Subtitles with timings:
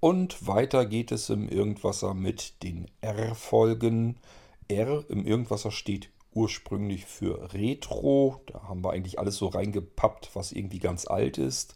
[0.00, 4.16] Und weiter geht es im Irgendwasser mit den R-Folgen.
[4.68, 8.40] R im Irgendwasser steht ursprünglich für Retro.
[8.46, 11.74] Da haben wir eigentlich alles so reingepappt, was irgendwie ganz alt ist.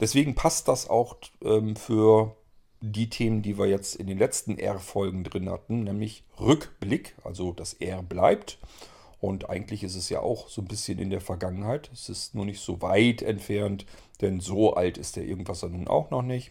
[0.00, 2.36] Deswegen passt das auch ähm, für
[2.80, 7.74] die Themen, die wir jetzt in den letzten R-Folgen drin hatten, nämlich Rückblick, also das
[7.74, 8.58] R bleibt.
[9.20, 11.88] Und eigentlich ist es ja auch so ein bisschen in der Vergangenheit.
[11.92, 13.86] Es ist nur nicht so weit entfernt,
[14.20, 16.50] denn so alt ist der Irgendwasser nun auch noch nicht.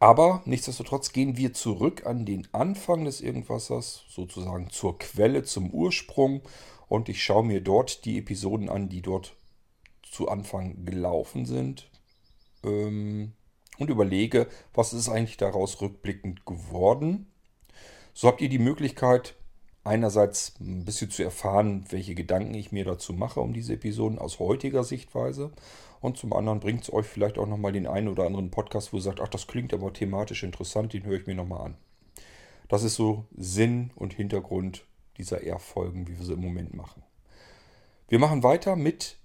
[0.00, 6.42] Aber nichtsdestotrotz gehen wir zurück an den Anfang des Irgendwassers, sozusagen zur Quelle, zum Ursprung.
[6.88, 9.34] Und ich schaue mir dort die Episoden an, die dort
[10.02, 11.88] zu Anfang gelaufen sind.
[12.62, 13.32] Ähm,
[13.78, 17.26] und überlege, was ist eigentlich daraus rückblickend geworden.
[18.12, 19.34] So habt ihr die Möglichkeit,
[19.82, 24.38] einerseits ein bisschen zu erfahren, welche Gedanken ich mir dazu mache um diese Episoden aus
[24.38, 25.50] heutiger Sichtweise.
[26.04, 28.98] Und zum anderen bringt es euch vielleicht auch nochmal den einen oder anderen Podcast, wo
[28.98, 31.78] ihr sagt, ach, das klingt aber thematisch interessant, den höre ich mir nochmal an.
[32.68, 34.84] Das ist so Sinn und Hintergrund
[35.16, 37.02] dieser R-Folgen, wie wir sie im Moment machen.
[38.06, 39.16] Wir machen weiter mit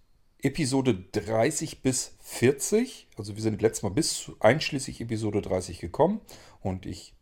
[0.42, 3.10] Episode 30 bis 40.
[3.18, 6.22] Also wir sind letztes Mal bis einschließlich Episode 30 gekommen.
[6.62, 7.14] Und ich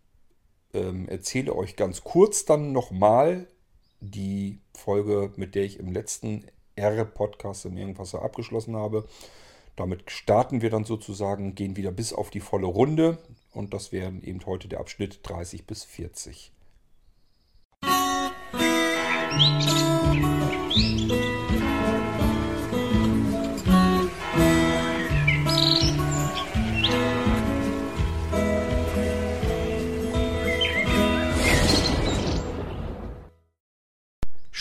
[0.75, 3.47] ähm, erzähle euch ganz kurz dann nochmal
[4.01, 9.07] die Folge, mit der ich im letzten R-Podcast im Irgendwasser abgeschlossen habe.
[9.77, 13.19] Damit starten wir dann sozusagen, gehen wieder bis auf die volle Runde.
[13.53, 16.51] Und das wären eben heute der Abschnitt 30 bis 40.
[17.83, 18.27] Musik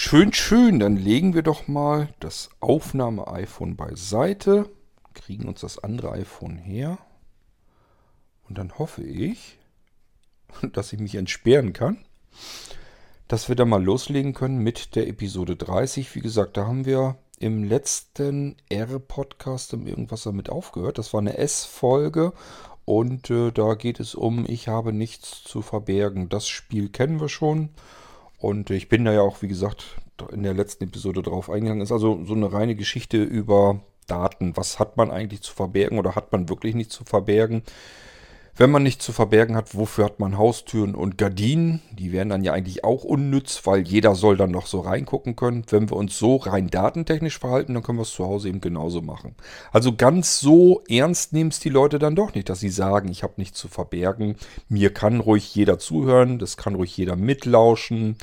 [0.09, 0.78] Schön, schön.
[0.78, 4.70] Dann legen wir doch mal das Aufnahme-iPhone beiseite,
[5.17, 6.98] kriegen uns das andere iPhone her.
[8.48, 9.59] Und dann hoffe ich,
[10.72, 11.98] dass ich mich entsperren kann,
[13.27, 16.14] dass wir da mal loslegen können mit der Episode 30.
[16.14, 20.99] Wie gesagt, da haben wir im letzten R-Podcast Irgendwas damit aufgehört.
[20.99, 22.33] Das war eine S-Folge
[22.84, 26.28] und äh, da geht es um Ich habe nichts zu verbergen.
[26.28, 27.71] Das Spiel kennen wir schon.
[28.38, 29.97] Und ich bin da ja auch, wie gesagt,
[30.31, 31.83] in der letzten Episode drauf eingegangen.
[31.83, 34.56] Ist also so eine reine Geschichte über Daten.
[34.56, 37.62] Was hat man eigentlich zu verbergen oder hat man wirklich nicht zu verbergen?
[38.59, 41.83] Wenn man nichts zu verbergen hat, wofür hat man Haustüren und Gardinen?
[41.93, 45.65] Die wären dann ja eigentlich auch unnütz, weil jeder soll dann noch so reingucken können.
[45.69, 49.03] Wenn wir uns so rein datentechnisch verhalten, dann können wir es zu Hause eben genauso
[49.03, 49.34] machen.
[49.72, 53.22] Also ganz so ernst nehmen es die Leute dann doch nicht, dass sie sagen, ich
[53.22, 54.37] habe nichts zu verbergen.
[54.71, 58.16] Mir kann ruhig jeder zuhören, das kann ruhig jeder mitlauschen.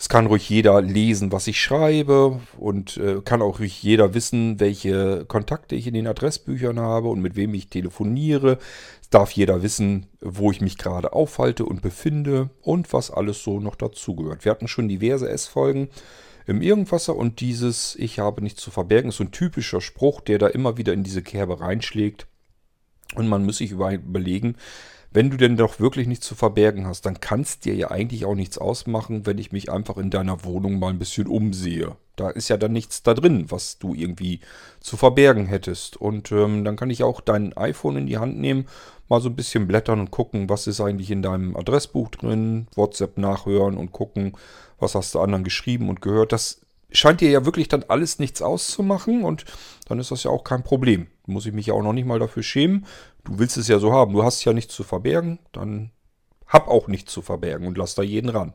[0.00, 4.58] Es kann ruhig jeder lesen, was ich schreibe und äh, kann auch ruhig jeder wissen,
[4.58, 8.56] welche Kontakte ich in den Adressbüchern habe und mit wem ich telefoniere.
[9.02, 13.60] Es darf jeder wissen, wo ich mich gerade aufhalte und befinde und was alles so
[13.60, 14.46] noch dazugehört.
[14.46, 15.90] Wir hatten schon diverse S-Folgen
[16.46, 20.38] im Irgendwasser und dieses Ich habe nichts zu verbergen ist so ein typischer Spruch, der
[20.38, 22.26] da immer wieder in diese Kerbe reinschlägt.
[23.16, 24.56] Und man muss sich überlegen,
[25.12, 28.24] wenn du denn doch wirklich nichts zu verbergen hast, dann kann es dir ja eigentlich
[28.24, 31.96] auch nichts ausmachen, wenn ich mich einfach in deiner Wohnung mal ein bisschen umsehe.
[32.14, 34.40] Da ist ja dann nichts da drin, was du irgendwie
[34.78, 35.96] zu verbergen hättest.
[35.96, 38.66] Und ähm, dann kann ich auch dein iPhone in die Hand nehmen,
[39.08, 43.18] mal so ein bisschen blättern und gucken, was ist eigentlich in deinem Adressbuch drin, WhatsApp
[43.18, 44.36] nachhören und gucken,
[44.78, 46.32] was hast du anderen geschrieben und gehört.
[46.32, 46.60] Das
[46.92, 49.44] scheint dir ja wirklich dann alles nichts auszumachen und
[49.88, 51.08] dann ist das ja auch kein Problem.
[51.26, 52.86] Muss ich mich ja auch noch nicht mal dafür schämen.
[53.24, 54.12] Du willst es ja so haben.
[54.12, 55.90] Du hast ja nichts zu verbergen, dann
[56.46, 58.54] hab auch nichts zu verbergen und lass da jeden ran.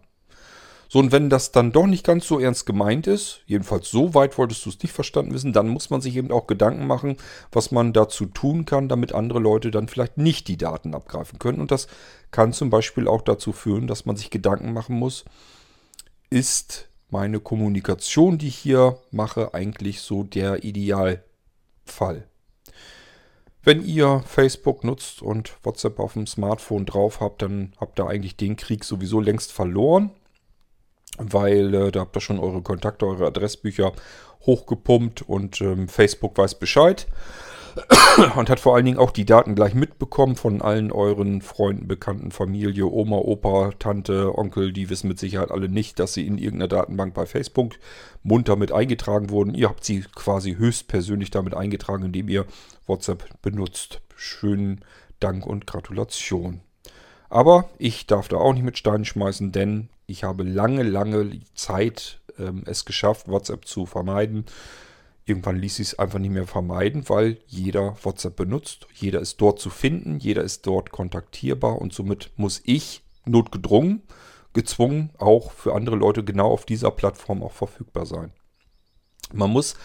[0.87, 4.37] So, und wenn das dann doch nicht ganz so ernst gemeint ist, jedenfalls so weit
[4.37, 7.17] wolltest du es nicht verstanden wissen, dann muss man sich eben auch Gedanken machen,
[7.51, 11.59] was man dazu tun kann, damit andere Leute dann vielleicht nicht die Daten abgreifen können.
[11.59, 11.87] Und das
[12.31, 15.25] kann zum Beispiel auch dazu führen, dass man sich Gedanken machen muss,
[16.29, 22.27] ist meine Kommunikation, die ich hier mache, eigentlich so der Idealfall.
[23.65, 28.37] Wenn ihr Facebook nutzt und WhatsApp auf dem Smartphone drauf habt, dann habt ihr eigentlich
[28.37, 30.11] den Krieg sowieso längst verloren,
[31.17, 33.91] weil äh, da habt ihr schon eure Kontakte, eure Adressbücher
[34.45, 37.07] hochgepumpt und ähm, Facebook weiß Bescheid
[38.35, 42.31] und hat vor allen Dingen auch die Daten gleich mitbekommen von allen euren Freunden, Bekannten,
[42.31, 44.71] Familie, Oma, Opa, Tante, Onkel.
[44.71, 47.73] Die wissen mit Sicherheit alle nicht, dass sie in irgendeiner Datenbank bei Facebook
[48.23, 49.53] munter mit eingetragen wurden.
[49.53, 52.45] Ihr habt sie quasi höchstpersönlich damit eingetragen, indem ihr
[52.87, 54.01] WhatsApp benutzt.
[54.15, 54.83] Schönen
[55.19, 56.61] Dank und Gratulation.
[57.29, 62.21] Aber ich darf da auch nicht mit Steinen schmeißen, denn ich habe lange, lange Zeit
[62.39, 64.45] ähm, es geschafft, WhatsApp zu vermeiden
[65.25, 68.87] irgendwann ließ sich es einfach nicht mehr vermeiden, weil jeder WhatsApp benutzt.
[68.93, 74.03] Jeder ist dort zu finden, jeder ist dort kontaktierbar und somit muss ich notgedrungen,
[74.53, 78.31] gezwungen, auch für andere Leute genau auf dieser Plattform auch verfügbar sein.
[79.33, 79.75] Man muss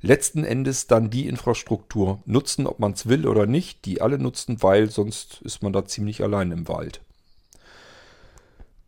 [0.00, 4.62] letzten Endes dann die Infrastruktur nutzen, ob man es will oder nicht, die alle nutzen,
[4.62, 7.02] weil sonst ist man da ziemlich allein im Wald.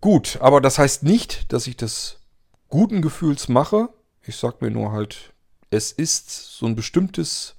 [0.01, 2.21] Gut, aber das heißt nicht, dass ich das
[2.69, 3.89] guten Gefühls mache.
[4.23, 5.33] Ich sage mir nur halt,
[5.71, 7.57] es ist so ein bestimmtes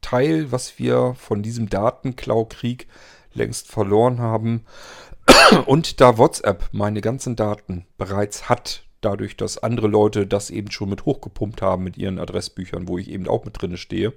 [0.00, 2.86] Teil, was wir von diesem Datenklaukrieg
[3.32, 4.64] längst verloren haben.
[5.66, 10.90] Und da WhatsApp meine ganzen Daten bereits hat, dadurch, dass andere Leute das eben schon
[10.90, 14.12] mit hochgepumpt haben mit ihren Adressbüchern, wo ich eben auch mit drin stehe,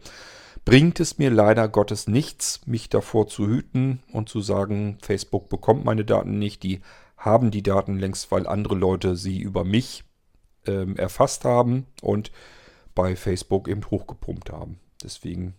[0.65, 5.85] bringt es mir leider Gottes nichts, mich davor zu hüten und zu sagen, Facebook bekommt
[5.85, 6.81] meine Daten nicht, die
[7.17, 10.03] haben die Daten längst, weil andere Leute sie über mich
[10.65, 12.31] ähm, erfasst haben und
[12.95, 14.79] bei Facebook eben hochgepumpt haben.
[15.03, 15.55] Deswegen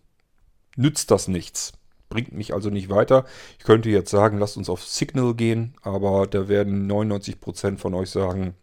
[0.77, 1.73] nützt das nichts.
[2.09, 3.25] Bringt mich also nicht weiter.
[3.59, 8.11] Ich könnte jetzt sagen, lasst uns auf Signal gehen, aber da werden 99% von euch
[8.11, 8.55] sagen,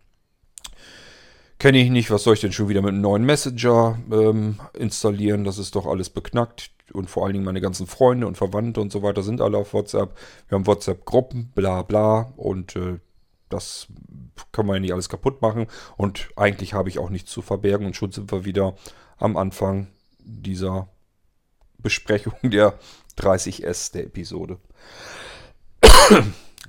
[1.62, 5.44] Kenne ich nicht, was soll ich denn schon wieder mit einem neuen Messenger ähm, installieren?
[5.44, 6.72] Das ist doch alles beknackt.
[6.92, 9.76] Und vor allen Dingen meine ganzen Freunde und Verwandte und so weiter sind alle auf
[9.76, 10.18] WhatsApp.
[10.48, 12.34] Wir haben WhatsApp-Gruppen, bla bla.
[12.36, 12.98] Und äh,
[13.54, 13.88] das
[14.52, 15.68] kann man ja nicht alles kaputt machen.
[15.98, 17.86] Und eigentlich habe ich auch nichts zu verbergen.
[17.86, 18.76] Und schon sind wir wieder
[19.18, 19.88] am Anfang
[20.20, 20.90] dieser
[21.78, 22.78] Besprechung der
[23.18, 24.58] 30S der Episode.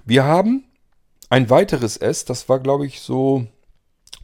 [0.04, 0.64] Wir haben
[1.30, 3.46] ein weiteres S, das war glaube ich so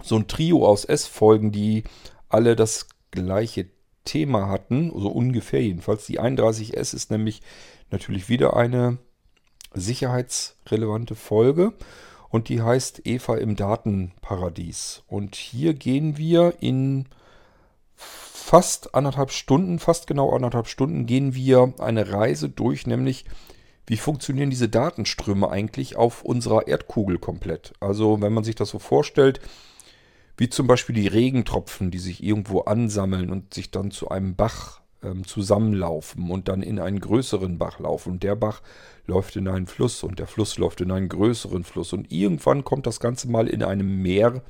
[0.02, 1.84] so ein Trio aus S-Folgen, die
[2.28, 3.66] alle das gleiche
[4.04, 6.06] Thema hatten, so ungefähr jedenfalls.
[6.06, 7.42] Die 31S ist nämlich
[7.90, 8.98] natürlich wieder eine
[9.74, 11.72] sicherheitsrelevante Folge
[12.30, 15.02] und die heißt Eva im Datenparadies.
[15.06, 17.06] Und hier gehen wir in
[17.94, 23.24] fast anderthalb Stunden, fast genau anderthalb Stunden, gehen wir eine Reise durch, nämlich
[23.86, 27.72] wie funktionieren diese Datenströme eigentlich auf unserer Erdkugel komplett.
[27.80, 29.40] Also wenn man sich das so vorstellt,
[30.36, 34.80] wie zum Beispiel die Regentropfen, die sich irgendwo ansammeln und sich dann zu einem Bach
[35.02, 38.12] ähm, zusammenlaufen und dann in einen größeren Bach laufen.
[38.12, 38.62] Und der Bach
[39.06, 41.92] läuft in einen Fluss und der Fluss läuft in einen größeren Fluss.
[41.92, 44.42] Und irgendwann kommt das Ganze mal in einem Meer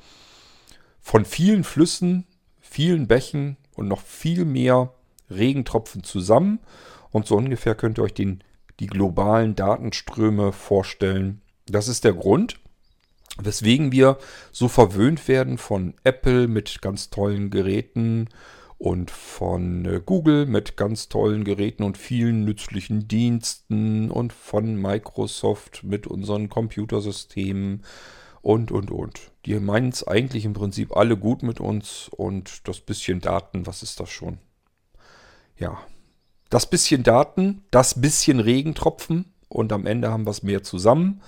[0.99, 2.25] von vielen Flüssen,
[2.59, 4.93] vielen Bächen und noch viel mehr
[5.29, 6.59] Regentropfen zusammen.
[7.11, 8.43] Und so ungefähr könnt ihr euch den,
[8.79, 11.41] die globalen Datenströme vorstellen.
[11.67, 12.59] Das ist der Grund,
[13.41, 14.17] Weswegen wir
[14.51, 18.27] so verwöhnt werden von Apple mit ganz tollen Geräten
[18.79, 25.83] und von äh, Google mit ganz tollen Geräten und vielen nützlichen Diensten und von Microsoft
[25.83, 27.83] mit unseren Computersystemen
[28.41, 29.31] und, und, und.
[29.45, 33.83] Die meinen es eigentlich im Prinzip alle gut mit uns und das bisschen Daten, was
[33.83, 34.39] ist das schon?
[35.57, 35.77] Ja,
[36.49, 41.21] das bisschen Daten, das bisschen Regentropfen und am Ende haben wir es mehr zusammen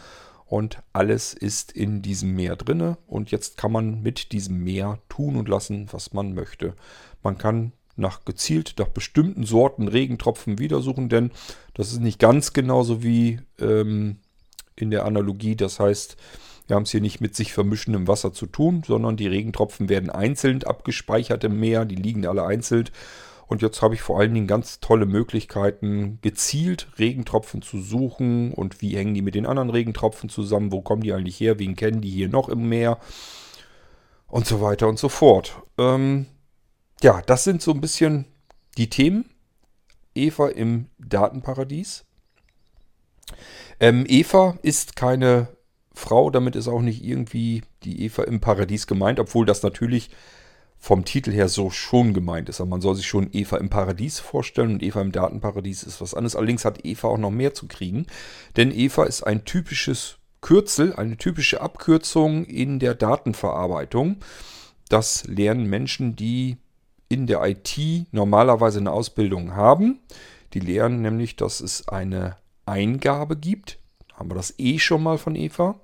[0.45, 5.36] und alles ist in diesem Meer drinne und jetzt kann man mit diesem Meer tun
[5.36, 6.75] und lassen, was man möchte.
[7.23, 11.31] Man kann nach gezielt nach bestimmten Sorten Regentropfen wiedersuchen, denn
[11.73, 14.18] das ist nicht ganz genauso wie ähm,
[14.75, 15.56] in der Analogie.
[15.56, 16.18] Das heißt,
[16.68, 20.09] wir haben es hier nicht mit sich vermischendem Wasser zu tun, sondern die Regentropfen werden
[20.09, 22.89] einzeln abgespeichert im Meer, die liegen alle einzeln.
[23.47, 28.53] Und jetzt habe ich vor allen Dingen ganz tolle Möglichkeiten, gezielt Regentropfen zu suchen.
[28.53, 31.75] Und wie hängen die mit den anderen Regentropfen zusammen, wo kommen die eigentlich her, wen
[31.75, 32.98] kennen die hier noch im Meer?
[34.27, 35.62] Und so weiter und so fort.
[35.77, 36.27] Ähm,
[37.01, 38.25] ja, das sind so ein bisschen
[38.77, 39.25] die Themen.
[40.13, 42.05] Eva im Datenparadies.
[43.79, 45.48] Ähm, Eva ist keine
[45.93, 50.10] Frau, damit ist auch nicht irgendwie die Eva im Paradies gemeint, obwohl das natürlich
[50.77, 52.60] vom Titel her so schon gemeint ist.
[52.60, 56.13] Aber man soll sich schon Eva im Paradies vorstellen und Eva im Datenparadies ist was
[56.13, 56.36] anderes.
[56.36, 58.08] Allerdings hat Eva auch noch mehr zu kriegen,
[58.58, 64.17] denn Eva ist ein typisches Kürzel, eine typische Abkürzung in der Datenverarbeitung.
[64.89, 66.58] Das lernen Menschen, die
[67.12, 67.77] in der IT
[68.12, 70.00] normalerweise eine Ausbildung haben.
[70.53, 73.80] Die lernen nämlich, dass es eine Eingabe gibt.
[74.13, 75.75] Haben wir das eh schon mal von Eva?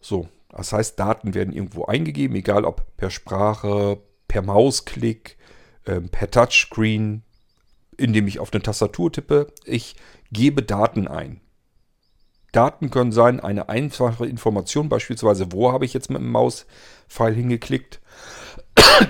[0.00, 3.98] So, das heißt, Daten werden irgendwo eingegeben, egal ob per Sprache,
[4.28, 5.36] per Mausklick,
[5.84, 7.22] äh, per Touchscreen,
[7.96, 9.52] indem ich auf eine Tastatur tippe.
[9.64, 9.96] Ich
[10.30, 11.40] gebe Daten ein.
[12.52, 18.00] Daten können sein eine einfache Information, beispielsweise, wo habe ich jetzt mit dem Mauspfeil hingeklickt.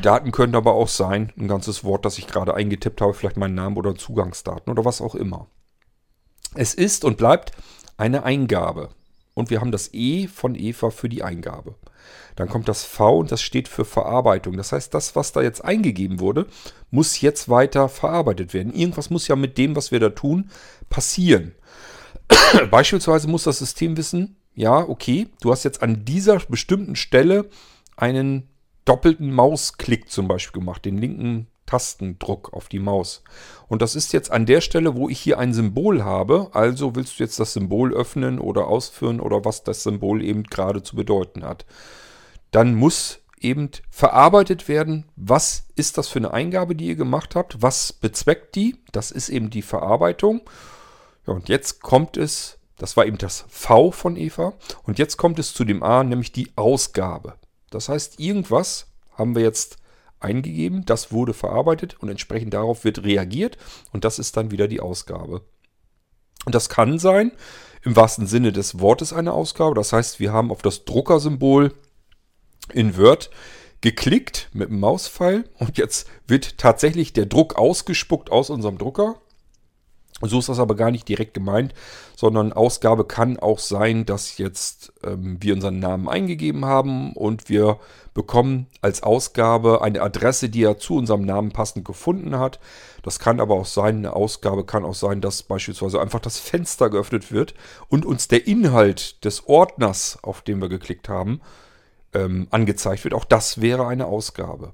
[0.03, 3.55] Daten können aber auch sein, ein ganzes Wort, das ich gerade eingetippt habe, vielleicht meinen
[3.55, 5.49] Namen oder Zugangsdaten oder was auch immer.
[6.55, 7.53] Es ist und bleibt
[7.97, 8.91] eine Eingabe
[9.35, 11.75] und wir haben das E von Eva für die Eingabe.
[12.37, 14.57] Dann kommt das V und das steht für Verarbeitung.
[14.57, 16.47] Das heißt, das, was da jetzt eingegeben wurde,
[16.91, 18.75] muss jetzt weiter verarbeitet werden.
[18.75, 20.51] Irgendwas muss ja mit dem, was wir da tun,
[20.91, 21.55] passieren.
[22.71, 27.49] Beispielsweise muss das System wissen, ja, okay, du hast jetzt an dieser bestimmten Stelle
[27.97, 28.49] einen
[28.87, 33.23] doppelten Mausklick zum Beispiel gemacht, den linken Tastendruck auf die Maus.
[33.69, 36.49] Und das ist jetzt an der Stelle, wo ich hier ein Symbol habe.
[36.53, 40.83] Also willst du jetzt das Symbol öffnen oder ausführen oder was das Symbol eben gerade
[40.83, 41.67] zu bedeuten hat.
[42.53, 47.61] Dann muss eben verarbeitet werden, was ist das für eine Eingabe, die ihr gemacht habt,
[47.61, 50.41] was bezweckt die, das ist eben die Verarbeitung.
[51.27, 55.39] Ja, und jetzt kommt es, das war eben das V von Eva, und jetzt kommt
[55.39, 57.35] es zu dem A, nämlich die Ausgabe.
[57.71, 59.77] Das heißt, irgendwas haben wir jetzt
[60.21, 63.59] eingegeben, das wurde verarbeitet und entsprechend darauf wird reagiert
[63.93, 65.43] und das ist dann wieder die Ausgabe.
[66.45, 67.33] Und das kann sein,
[67.83, 69.75] im wahrsten Sinne des Wortes eine Ausgabe.
[69.75, 71.73] Das heißt, wir haben auf das Druckersymbol
[72.73, 73.31] in Word
[73.81, 79.21] geklickt mit dem Mauspfeil und jetzt wird tatsächlich der Druck ausgespuckt aus unserem Drucker.
[80.23, 81.75] So ist das aber gar nicht direkt gemeint,
[82.17, 87.79] sondern Ausgabe kann auch sein, dass jetzt ähm, wir unseren Namen eingegeben haben und wir
[88.15, 92.61] bekommen als Ausgabe eine Adresse, die er zu unserem Namen passend gefunden hat.
[93.03, 96.89] Das kann aber auch sein, eine Ausgabe kann auch sein, dass beispielsweise einfach das Fenster
[96.89, 97.53] geöffnet wird
[97.89, 101.43] und uns der Inhalt des Ordners, auf den wir geklickt haben,
[102.15, 103.13] ähm, angezeigt wird.
[103.13, 104.73] Auch das wäre eine Ausgabe.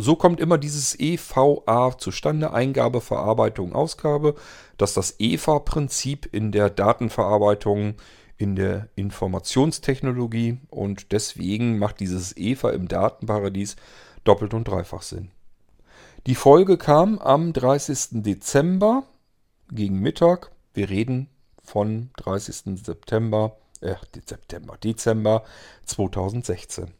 [0.00, 4.36] So kommt immer dieses EVA zustande, Eingabe, Verarbeitung, Ausgabe.
[4.76, 7.94] Das ist das EVA-Prinzip in der Datenverarbeitung,
[8.36, 13.74] in der Informationstechnologie und deswegen macht dieses EVA im Datenparadies
[14.22, 15.32] doppelt und dreifach Sinn.
[16.28, 18.22] Die Folge kam am 30.
[18.22, 19.02] Dezember
[19.68, 20.52] gegen Mittag.
[20.74, 21.28] Wir reden
[21.64, 22.76] von 30.
[22.84, 25.42] September, äh, September, Dezember
[25.86, 26.92] 2016.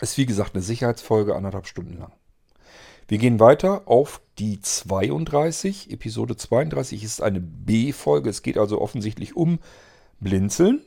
[0.00, 2.12] Ist wie gesagt eine Sicherheitsfolge, anderthalb Stunden lang.
[3.08, 5.90] Wir gehen weiter auf die 32.
[5.90, 8.28] Episode 32 ist eine B-Folge.
[8.28, 9.60] Es geht also offensichtlich um
[10.20, 10.82] Blinzeln.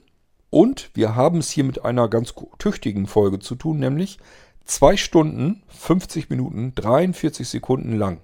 [0.51, 4.19] Und wir haben es hier mit einer ganz tüchtigen Folge zu tun, nämlich
[4.65, 8.19] 2 Stunden, 50 Minuten, 43 Sekunden lang.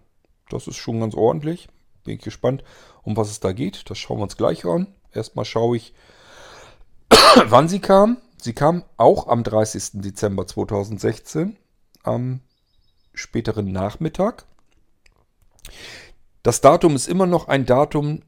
[0.49, 1.67] Das ist schon ganz ordentlich.
[2.03, 2.63] Bin ich gespannt,
[3.01, 3.89] um was es da geht.
[3.89, 4.87] Das schauen wir uns gleich an.
[5.11, 5.93] Erstmal schaue ich,
[7.45, 8.17] wann sie kam.
[8.37, 10.01] Sie kam auch am 30.
[10.01, 11.57] Dezember 2016,
[12.03, 12.41] am
[13.13, 14.45] späteren Nachmittag.
[16.43, 18.21] Das Datum ist immer noch ein Datum,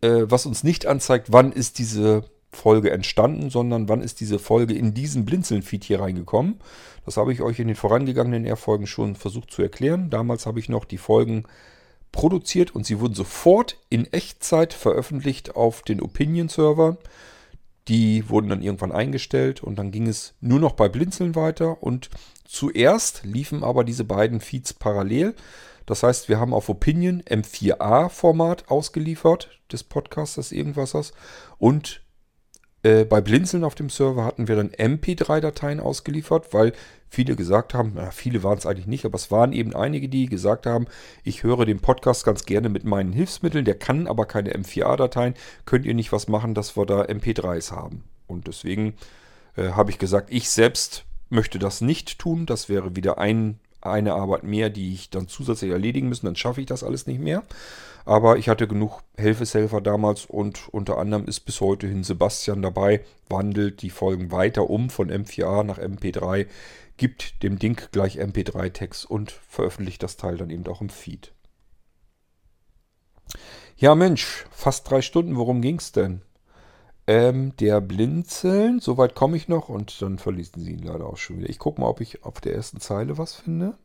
[0.00, 4.74] äh, was uns nicht anzeigt, wann ist diese Folge entstanden, sondern wann ist diese Folge
[4.74, 6.60] in diesen Blinzeln-Feed hier reingekommen.
[7.04, 10.10] Das habe ich euch in den vorangegangenen R-Folgen schon versucht zu erklären.
[10.10, 11.44] Damals habe ich noch die Folgen
[12.12, 16.96] produziert und sie wurden sofort in Echtzeit veröffentlicht auf den Opinion-Server.
[17.88, 22.08] Die wurden dann irgendwann eingestellt und dann ging es nur noch bei Blinzeln weiter und
[22.44, 25.34] zuerst liefen aber diese beiden Feeds parallel.
[25.86, 31.12] Das heißt, wir haben auf Opinion M4A-Format ausgeliefert des Podcasters Irgendwassers
[31.58, 32.03] und
[32.84, 36.72] äh, bei Blinzeln auf dem Server hatten wir dann MP3-Dateien ausgeliefert, weil
[37.08, 40.26] viele gesagt haben, na, viele waren es eigentlich nicht, aber es waren eben einige, die
[40.26, 40.86] gesagt haben,
[41.22, 45.86] ich höre den Podcast ganz gerne mit meinen Hilfsmitteln, der kann aber keine M4A-Dateien, könnt
[45.86, 48.04] ihr nicht was machen, dass wir da MP3s haben.
[48.26, 48.94] Und deswegen
[49.56, 54.14] äh, habe ich gesagt, ich selbst möchte das nicht tun, das wäre wieder ein, eine
[54.14, 57.44] Arbeit mehr, die ich dann zusätzlich erledigen müssen, dann schaffe ich das alles nicht mehr.
[58.04, 63.02] Aber ich hatte genug Helfeshelfer damals und unter anderem ist bis heute hin Sebastian dabei,
[63.28, 66.46] wandelt die Folgen weiter um von M4A nach MP3,
[66.96, 71.32] gibt dem Ding gleich MP3-Text und veröffentlicht das Teil dann eben auch im Feed.
[73.76, 76.22] Ja Mensch, fast drei Stunden, worum ging's denn?
[77.06, 81.38] Ähm, der Blinzeln, soweit komme ich noch und dann verließen sie ihn leider auch schon
[81.38, 81.50] wieder.
[81.50, 83.76] Ich gucke mal, ob ich auf der ersten Zeile was finde.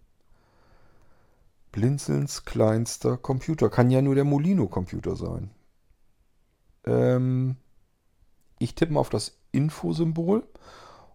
[1.72, 3.70] Blinzelns kleinster Computer.
[3.70, 5.52] Kann ja nur der Molino-Computer sein.
[6.86, 7.58] Ähm,
[8.58, 10.48] ich tippe mal auf das Info-Symbol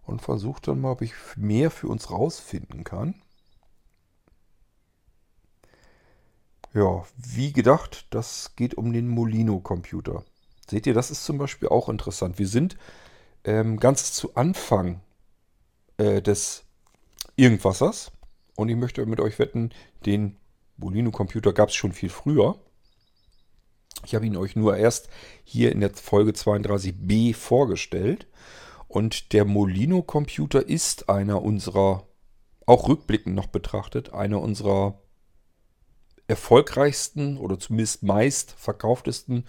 [0.05, 3.15] und versuche dann mal, ob ich mehr für uns rausfinden kann.
[6.73, 10.23] Ja, wie gedacht, das geht um den Molino-Computer.
[10.69, 12.39] Seht ihr, das ist zum Beispiel auch interessant.
[12.39, 12.77] Wir sind
[13.43, 15.01] ähm, ganz zu Anfang
[15.97, 16.63] äh, des
[17.35, 18.11] Irgendwassers
[18.55, 19.71] und ich möchte mit euch wetten,
[20.05, 20.37] den
[20.77, 22.59] Molino-Computer gab es schon viel früher.
[24.05, 25.09] Ich habe ihn euch nur erst
[25.43, 28.27] hier in der Folge 32b vorgestellt.
[28.87, 32.07] Und der Molino-Computer ist einer unserer,
[32.65, 34.99] auch rückblickend noch betrachtet, einer unserer
[36.27, 39.45] erfolgreichsten oder zumindest meist verkauftesten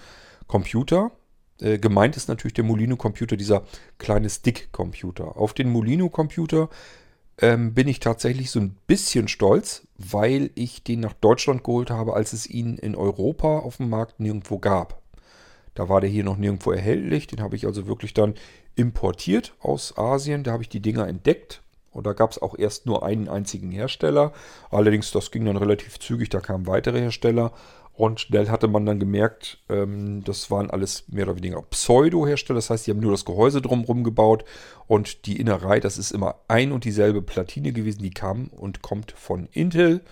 [0.47, 1.12] Computer.
[1.61, 3.65] Äh, gemeint ist natürlich der Molino-Computer, dieser
[3.99, 5.37] kleine Stick-Computer.
[5.37, 6.69] Auf den Molino-Computer
[7.38, 12.15] ähm, bin ich tatsächlich so ein bisschen stolz, weil ich den nach Deutschland geholt habe,
[12.15, 15.03] als es ihn in Europa auf dem Markt nirgendwo gab.
[15.75, 17.26] Da war der hier noch nirgendwo erhältlich.
[17.26, 18.35] Den habe ich also wirklich dann
[18.75, 20.43] importiert aus Asien.
[20.43, 21.62] Da habe ich die Dinger entdeckt.
[21.97, 24.33] Und da gab es auch erst nur einen einzigen Hersteller.
[24.71, 26.29] Allerdings, das ging dann relativ zügig.
[26.29, 27.53] Da kamen weitere Hersteller.
[27.95, 32.59] Und schnell hatte man dann gemerkt, ähm, das waren alles mehr oder weniger Pseudo-Hersteller.
[32.59, 34.45] Das heißt, die haben nur das Gehäuse drumherum gebaut
[34.87, 39.12] und die Innerei, das ist immer ein und dieselbe Platine gewesen, die kam und kommt
[39.12, 40.03] von Intel.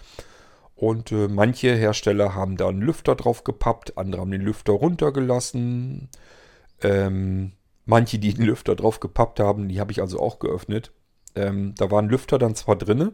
[0.75, 6.09] Und äh, manche Hersteller haben da einen Lüfter drauf gepappt, andere haben den Lüfter runtergelassen.
[6.83, 7.53] Ähm,
[7.85, 10.91] manche, die den Lüfter drauf gepappt haben, die habe ich also auch geöffnet.
[11.35, 13.13] Ähm, da war ein Lüfter dann zwar drin,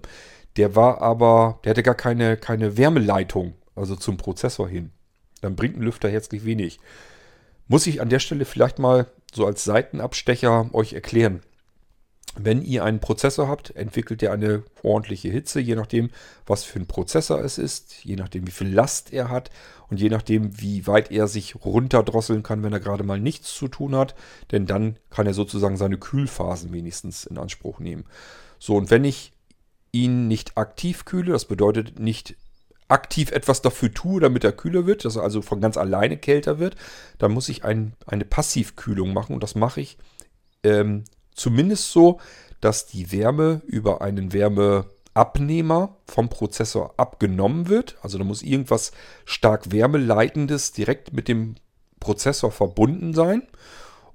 [0.56, 4.90] der war aber, der hatte gar keine, keine Wärmeleitung also zum Prozessor hin.
[5.40, 6.78] Dann bringt ein Lüfter herzlich wenig.
[7.66, 11.40] Muss ich an der Stelle vielleicht mal so als Seitenabstecher euch erklären.
[12.36, 16.10] Wenn ihr einen Prozessor habt, entwickelt er eine ordentliche Hitze, je nachdem,
[16.46, 19.50] was für ein Prozessor es ist, je nachdem, wie viel Last er hat
[19.88, 23.66] und je nachdem, wie weit er sich runterdrosseln kann, wenn er gerade mal nichts zu
[23.66, 24.14] tun hat.
[24.52, 28.04] Denn dann kann er sozusagen seine Kühlphasen wenigstens in Anspruch nehmen.
[28.60, 29.32] So, und wenn ich
[29.90, 32.36] ihn nicht aktiv kühle, das bedeutet nicht
[32.86, 36.60] aktiv etwas dafür tue, damit er kühler wird, dass er also von ganz alleine kälter
[36.60, 36.76] wird,
[37.18, 39.98] dann muss ich ein, eine Passivkühlung machen und das mache ich
[40.62, 42.20] ähm, zumindest so,
[42.60, 47.96] dass die Wärme über einen Wärmeabnehmer vom Prozessor abgenommen wird.
[48.02, 48.92] Also da muss irgendwas
[49.24, 51.56] stark wärmeleitendes direkt mit dem
[52.00, 53.42] Prozessor verbunden sein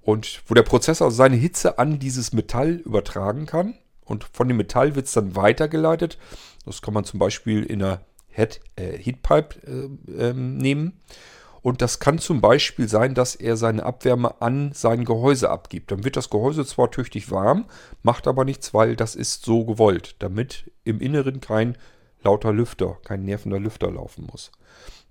[0.01, 3.75] und wo der Prozessor seine Hitze an dieses Metall übertragen kann.
[4.03, 6.19] Und von dem Metall wird es dann weitergeleitet.
[6.65, 10.99] Das kann man zum Beispiel in einer Head, äh, Heatpipe äh, ähm, nehmen.
[11.65, 15.89] Und das kann zum Beispiel sein, dass er seine Abwärme an sein Gehäuse abgibt.
[15.89, 17.65] Dann wird das Gehäuse zwar tüchtig warm,
[18.03, 21.75] macht aber nichts, weil das ist so gewollt, damit im Inneren kein
[22.21, 24.51] lauter Lüfter, kein nervender Lüfter laufen muss.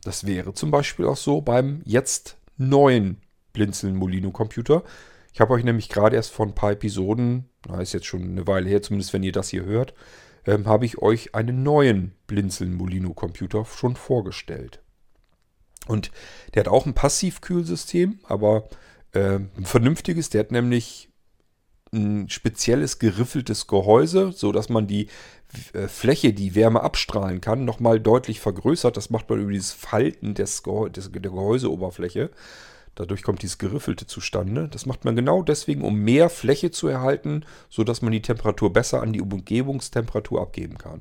[0.05, 3.21] Das wäre zum Beispiel auch so beim jetzt neuen
[3.53, 4.85] Blinzeln Molino Computer.
[5.33, 8.47] Ich habe euch nämlich gerade erst vor ein paar Episoden, na ist jetzt schon eine
[8.47, 9.93] Weile her, zumindest wenn ihr das hier hört,
[10.47, 14.84] ähm, habe ich euch einen neuen Blinzeln Molino Computer schon vorgestellt.
[15.87, 16.11] Und
[16.55, 18.69] der hat auch ein Passivkühlsystem, aber
[19.13, 20.31] äh, ein vernünftiges.
[20.31, 21.09] Der hat nämlich
[21.93, 25.09] ein spezielles geriffeltes Gehäuse, so dass man die
[25.73, 28.97] äh, Fläche, die Wärme abstrahlen kann, nochmal deutlich vergrößert.
[28.97, 32.31] Das macht man über dieses Falten des Gehäu des, der Gehäuseoberfläche.
[32.95, 34.69] Dadurch kommt dieses Geriffelte zustande.
[34.69, 39.03] Das macht man genau deswegen, um mehr Fläche zu erhalten, sodass man die Temperatur besser
[39.03, 41.01] an die Umgebungstemperatur abgeben kann.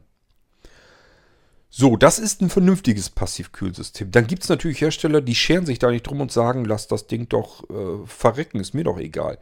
[1.76, 4.12] So, das ist ein vernünftiges Passivkühlsystem.
[4.12, 7.08] Dann gibt es natürlich Hersteller, die scheren sich da nicht drum und sagen, lass das
[7.08, 9.40] Ding doch äh, verrecken, ist mir doch egal.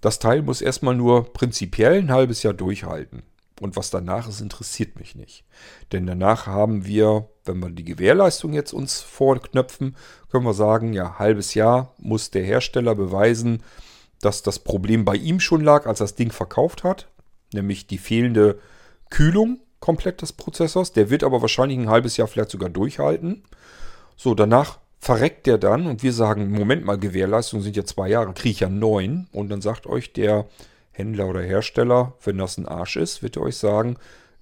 [0.00, 3.22] Das Teil muss erstmal nur prinzipiell ein halbes Jahr durchhalten.
[3.60, 5.44] Und was danach ist, interessiert mich nicht.
[5.92, 9.94] Denn danach haben wir, wenn wir die Gewährleistung jetzt uns vorknöpfen,
[10.32, 13.62] können wir sagen, ja, halbes Jahr muss der Hersteller beweisen,
[14.20, 17.06] dass das Problem bei ihm schon lag, als er das Ding verkauft hat.
[17.52, 18.58] Nämlich die fehlende
[19.10, 20.92] Kühlung komplett des Prozessors.
[20.92, 23.44] Der wird aber wahrscheinlich ein halbes Jahr vielleicht sogar durchhalten.
[24.16, 28.32] So, danach verreckt der dann und wir sagen, Moment mal, Gewährleistung sind ja zwei Jahre,
[28.32, 29.28] kriege ich ja neun.
[29.32, 30.46] Und dann sagt euch der
[30.90, 33.96] Händler oder Hersteller, wenn das ein Arsch ist, wird er euch sagen,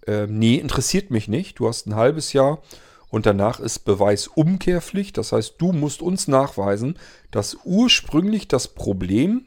[0.06, 1.58] äh, nee, interessiert mich nicht.
[1.58, 2.62] Du hast ein halbes Jahr
[3.08, 5.18] und danach ist Beweisumkehrpflicht.
[5.18, 6.98] Das heißt, du musst uns nachweisen,
[7.30, 9.46] dass ursprünglich das Problem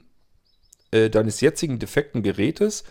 [0.92, 2.84] äh, deines jetzigen defekten Gerätes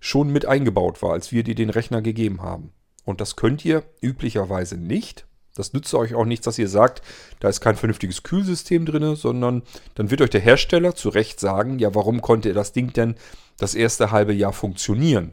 [0.00, 2.72] schon mit eingebaut war, als wir dir den Rechner gegeben haben.
[3.04, 5.26] Und das könnt ihr üblicherweise nicht.
[5.54, 7.02] Das nützt euch auch nichts, dass ihr sagt,
[7.40, 9.62] da ist kein vernünftiges Kühlsystem drin, sondern
[9.96, 13.16] dann wird euch der Hersteller zu Recht sagen, ja, warum konnte das Ding denn
[13.58, 15.32] das erste halbe Jahr funktionieren?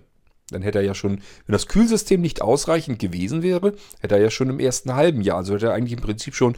[0.49, 4.29] Dann hätte er ja schon, wenn das Kühlsystem nicht ausreichend gewesen wäre, hätte er ja
[4.29, 6.55] schon im ersten halben Jahr, also hätte er eigentlich im Prinzip schon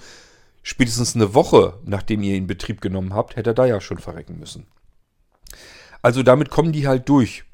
[0.61, 3.97] spätestens eine Woche, nachdem ihr ihn in Betrieb genommen habt, hätte er da ja schon
[3.97, 4.67] verrecken müssen.
[6.01, 7.45] Also damit kommen die halt durch.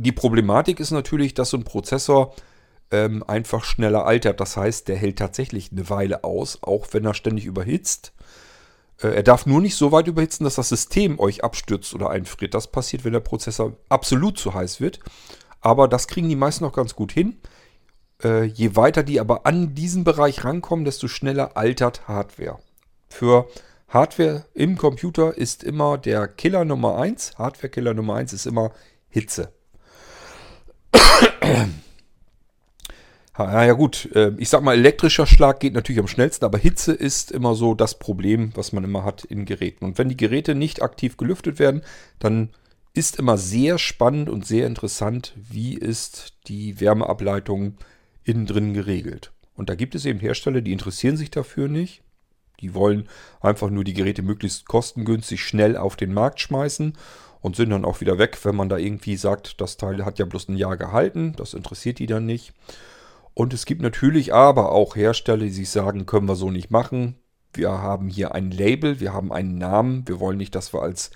[0.00, 2.32] Die Problematik ist natürlich, dass so ein Prozessor
[2.92, 4.38] ähm, einfach schneller altert.
[4.38, 8.12] Das heißt, der hält tatsächlich eine Weile aus, auch wenn er ständig überhitzt.
[9.02, 12.54] Äh, er darf nur nicht so weit überhitzen, dass das System euch abstürzt oder einfriert.
[12.54, 15.00] Das passiert, wenn der Prozessor absolut zu heiß wird.
[15.60, 17.38] Aber das kriegen die meisten noch ganz gut hin.
[18.22, 22.58] Äh, je weiter die aber an diesen Bereich rankommen, desto schneller altert Hardware.
[23.08, 23.48] Für
[23.88, 27.36] Hardware im Computer ist immer der Killer Nummer 1.
[27.36, 28.70] Hardware-Killer Nummer 1 ist immer
[29.08, 29.52] Hitze.
[33.38, 37.30] Naja gut, äh, ich sag mal, elektrischer Schlag geht natürlich am schnellsten, aber Hitze ist
[37.30, 39.84] immer so das Problem, was man immer hat in Geräten.
[39.84, 41.82] Und wenn die Geräte nicht aktiv gelüftet werden,
[42.18, 42.50] dann
[42.94, 47.76] ist immer sehr spannend und sehr interessant, wie ist die Wärmeableitung
[48.24, 49.30] innen drin geregelt.
[49.54, 52.02] Und da gibt es eben Hersteller, die interessieren sich dafür nicht.
[52.60, 53.08] Die wollen
[53.40, 56.94] einfach nur die Geräte möglichst kostengünstig schnell auf den Markt schmeißen
[57.40, 60.24] und sind dann auch wieder weg, wenn man da irgendwie sagt, das Teil hat ja
[60.24, 61.34] bloß ein Jahr gehalten.
[61.36, 62.52] Das interessiert die dann nicht.
[63.34, 67.16] Und es gibt natürlich aber auch Hersteller, die sich sagen, können wir so nicht machen.
[67.54, 70.06] Wir haben hier ein Label, wir haben einen Namen.
[70.06, 71.10] Wir wollen nicht, dass wir als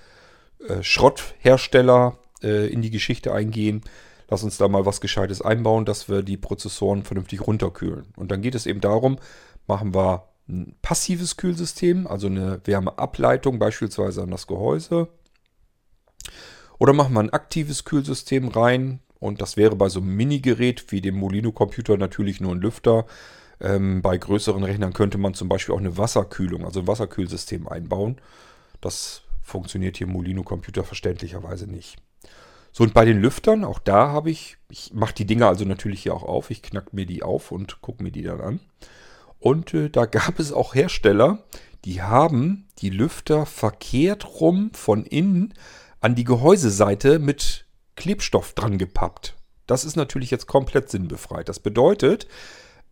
[0.69, 3.83] äh, Schrotthersteller äh, in die Geschichte eingehen.
[4.29, 8.07] Lass uns da mal was Gescheites einbauen, dass wir die Prozessoren vernünftig runterkühlen.
[8.17, 9.19] Und dann geht es eben darum,
[9.67, 15.09] machen wir ein passives Kühlsystem, also eine Wärmeableitung beispielsweise an das Gehäuse.
[16.83, 21.01] Oder machen wir ein aktives Kühlsystem rein, und das wäre bei so einem Mini-Gerät wie
[21.01, 23.07] dem Molino-Computer natürlich nur ein Lüfter.
[23.61, 28.17] Ähm, bei größeren Rechnern könnte man zum Beispiel auch eine Wasserkühlung, also ein Wasserkühlsystem einbauen.
[28.81, 31.99] Das funktioniert hier im Molino-Computer verständlicherweise nicht.
[32.73, 36.03] So, und bei den Lüftern, auch da habe ich, ich mache die Dinger also natürlich
[36.03, 36.51] hier auch auf.
[36.51, 38.61] Ich knack mir die auf und gucke mir die dann an.
[39.39, 41.45] Und äh, da gab es auch Hersteller,
[41.85, 45.55] die haben die Lüfter verkehrt rum von innen
[46.03, 47.65] an die Gehäuseseite mit
[47.97, 49.37] Klebstoff dran gepappt.
[49.67, 51.49] Das ist natürlich jetzt komplett sinnbefreit.
[51.49, 52.27] Das bedeutet,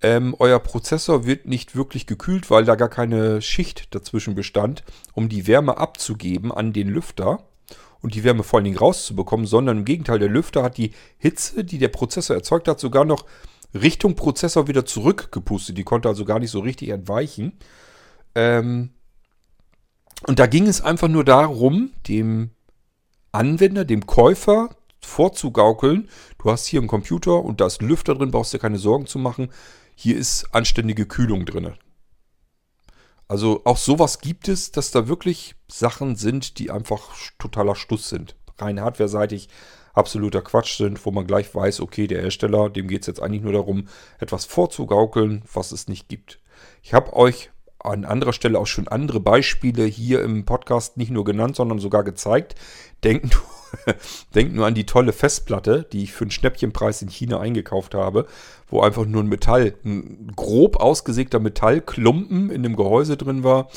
[0.01, 5.29] ähm, euer Prozessor wird nicht wirklich gekühlt, weil da gar keine Schicht dazwischen bestand, um
[5.29, 7.45] die Wärme abzugeben an den Lüfter
[8.01, 11.65] und die Wärme vor allen Dingen rauszubekommen, sondern im Gegenteil, der Lüfter hat die Hitze,
[11.65, 13.27] die der Prozessor erzeugt hat, sogar noch
[13.75, 15.77] Richtung Prozessor wieder zurückgepustet.
[15.77, 17.53] Die konnte also gar nicht so richtig entweichen.
[18.35, 18.91] Ähm,
[20.27, 22.51] und da ging es einfach nur darum, dem
[23.33, 26.09] Anwender, dem Käufer vorzugaukeln,
[26.43, 29.07] du hast hier einen Computer und da ist ein Lüfter drin, brauchst dir keine Sorgen
[29.07, 29.51] zu machen.
[29.95, 31.75] Hier ist anständige Kühlung drin.
[33.29, 38.35] Also auch sowas gibt es, dass da wirklich Sachen sind, die einfach totaler Stuss sind.
[38.59, 39.49] Rein hardware-seitig
[39.95, 43.43] absoluter Quatsch sind, wo man gleich weiß, okay, der Hersteller, dem geht es jetzt eigentlich
[43.43, 43.89] nur darum,
[44.19, 46.41] etwas vorzugaukeln, was es nicht gibt.
[46.83, 47.51] Ich habe euch
[47.83, 52.05] an anderer Stelle auch schon andere Beispiele hier im Podcast nicht nur genannt, sondern sogar
[52.05, 52.55] gezeigt.
[53.03, 53.95] Denkt nur,
[54.35, 58.27] denkt nur an die tolle Festplatte, die ich für einen Schnäppchenpreis in China eingekauft habe,
[58.69, 63.69] wo einfach nur ein Metall, ein grob ausgesägter Metallklumpen in dem Gehäuse drin war.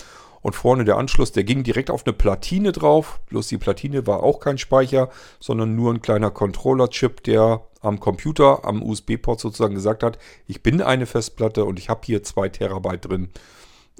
[0.41, 3.21] Und vorne der Anschluss, der ging direkt auf eine Platine drauf.
[3.29, 8.65] Bloß die Platine war auch kein Speicher, sondern nur ein kleiner Controller-Chip, der am Computer,
[8.65, 13.05] am USB-Port sozusagen gesagt hat, ich bin eine Festplatte und ich habe hier zwei Terabyte
[13.05, 13.29] drin.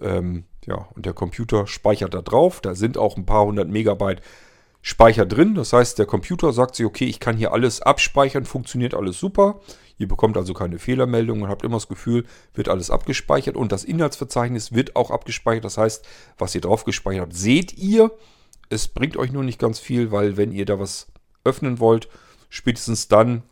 [0.02, 2.62] Ähm, ja, und der Computer speichert da drauf.
[2.62, 4.22] Da sind auch ein paar hundert Megabyte
[4.82, 5.56] Speicher drin.
[5.56, 9.62] Das heißt, der Computer sagt sich, okay, ich kann hier alles abspeichern, funktioniert alles super.
[9.98, 13.84] Ihr bekommt also keine Fehlermeldungen und habt immer das Gefühl, wird alles abgespeichert und das
[13.84, 15.64] Inhaltsverzeichnis wird auch abgespeichert.
[15.64, 16.06] Das heißt,
[16.38, 18.12] was ihr drauf gespeichert habt, seht ihr.
[18.70, 21.08] Es bringt euch nur nicht ganz viel, weil wenn ihr da was
[21.46, 22.10] öffnen wollt,
[22.50, 23.44] spätestens dann,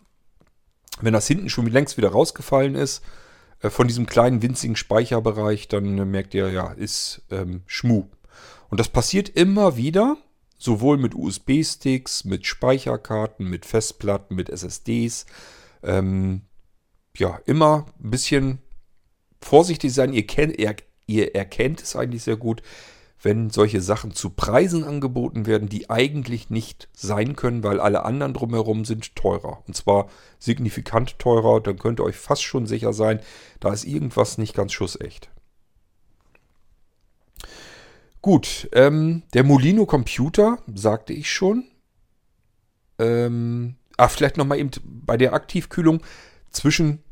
[0.99, 3.03] wenn das hinten schon längst wieder rausgefallen ist,
[3.69, 8.05] von diesem kleinen winzigen Speicherbereich, dann äh, merkt ihr, ja, ist ähm, Schmu.
[8.69, 10.17] Und das passiert immer wieder,
[10.57, 15.25] sowohl mit USB-Sticks, mit Speicherkarten, mit Festplatten, mit SSDs.
[15.83, 16.41] Ähm,
[17.17, 18.59] ja, immer ein bisschen
[19.41, 20.13] vorsichtig sein.
[20.13, 20.75] Ihr, kennt, ihr,
[21.07, 22.61] ihr erkennt es eigentlich sehr gut
[23.21, 28.33] wenn solche Sachen zu Preisen angeboten werden, die eigentlich nicht sein können, weil alle anderen
[28.33, 29.63] drumherum sind teurer.
[29.67, 31.61] Und zwar signifikant teurer.
[31.61, 33.19] Dann könnt ihr euch fast schon sicher sein,
[33.59, 35.29] da ist irgendwas nicht ganz schussecht.
[38.21, 41.65] Gut, ähm, der Molino Computer, sagte ich schon.
[42.99, 46.01] Ähm, ah, vielleicht nochmal eben bei der Aktivkühlung
[46.51, 47.03] zwischen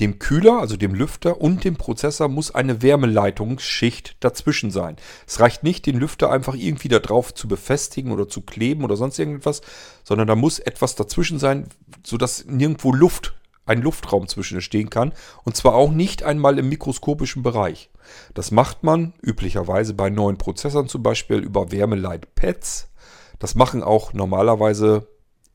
[0.00, 4.96] dem Kühler, also dem Lüfter und dem Prozessor muss eine Wärmeleitungsschicht dazwischen sein.
[5.26, 8.96] Es reicht nicht, den Lüfter einfach irgendwie da drauf zu befestigen oder zu kleben oder
[8.96, 9.60] sonst irgendetwas,
[10.02, 11.68] sondern da muss etwas dazwischen sein,
[12.04, 13.34] sodass nirgendwo Luft,
[13.66, 15.12] ein Luftraum zwischen stehen kann.
[15.44, 17.90] Und zwar auch nicht einmal im mikroskopischen Bereich.
[18.34, 22.90] Das macht man üblicherweise bei neuen Prozessoren zum Beispiel über Wärmeleitpads.
[23.38, 25.06] Das machen auch normalerweise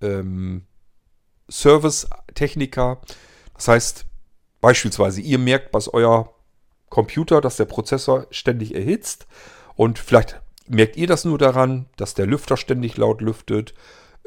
[0.02, 0.64] ähm,
[1.50, 3.02] Service-Techniker.
[3.54, 4.06] Das heißt,
[4.62, 6.34] Beispielsweise, ihr merkt, was euer
[6.90, 9.28] Computer, dass der Prozessor ständig erhitzt
[9.76, 13.74] und vielleicht merkt ihr das nur daran, dass der Lüfter ständig laut lüftet,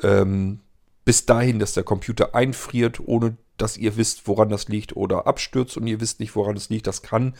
[0.02, 0.60] ähm,
[1.04, 5.76] bis dahin, dass der Computer einfriert, ohne dass ihr wisst, woran das liegt oder abstürzt
[5.76, 6.86] und ihr wisst nicht, woran es liegt.
[6.86, 7.34] Das kann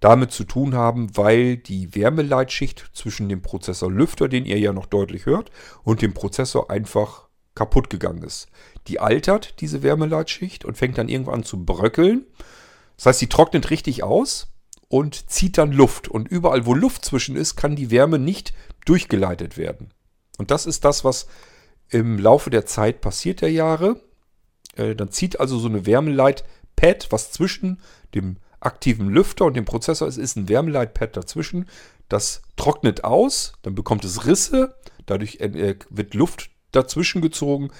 [0.00, 4.86] damit zu tun haben, weil die Wärmeleitschicht zwischen dem Prozessor Lüfter, den ihr ja noch
[4.86, 5.50] deutlich hört,
[5.84, 8.48] und dem Prozessor einfach kaputt gegangen ist.
[8.86, 12.26] Die altert, diese Wärmeleitschicht, und fängt dann irgendwann an zu bröckeln.
[12.96, 14.48] Das heißt, sie trocknet richtig aus
[14.88, 16.08] und zieht dann Luft.
[16.08, 18.52] Und überall, wo Luft zwischen ist, kann die Wärme nicht
[18.84, 19.92] durchgeleitet werden.
[20.38, 21.26] Und das ist das, was
[21.88, 24.00] im Laufe der Zeit passiert der Jahre.
[24.76, 27.80] Äh, dann zieht also so eine Wärmeleitpad, was zwischen
[28.14, 31.68] dem aktiven Lüfter und dem Prozessor ist, ist ein Wärmeleitpad dazwischen.
[32.08, 37.70] Das trocknet aus, dann bekommt es Risse, dadurch äh, wird Luft dazwischen gezogen.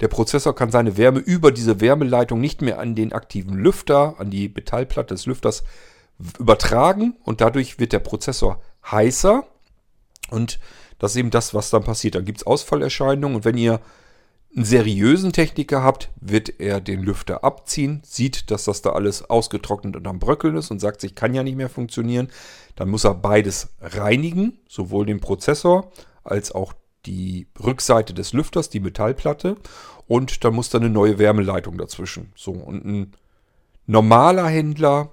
[0.00, 4.30] Der Prozessor kann seine Wärme über diese Wärmeleitung nicht mehr an den aktiven Lüfter, an
[4.30, 5.62] die Metallplatte des Lüfters
[6.38, 8.60] übertragen und dadurch wird der Prozessor
[8.90, 9.44] heißer
[10.30, 10.58] und
[10.98, 12.14] das ist eben das, was dann passiert.
[12.14, 13.80] Dann gibt es Ausfallerscheinungen und wenn ihr
[14.54, 19.96] einen seriösen Techniker habt, wird er den Lüfter abziehen, sieht, dass das da alles ausgetrocknet
[19.96, 22.28] und am Bröckeln ist und sagt sich, kann ja nicht mehr funktionieren.
[22.76, 25.92] Dann muss er beides reinigen, sowohl den Prozessor
[26.24, 26.74] als auch
[27.06, 29.56] die Rückseite des Lüfters, die Metallplatte.
[30.06, 32.32] Und dann muss da eine neue Wärmeleitung dazwischen.
[32.34, 33.12] So, und ein
[33.86, 35.12] normaler Händler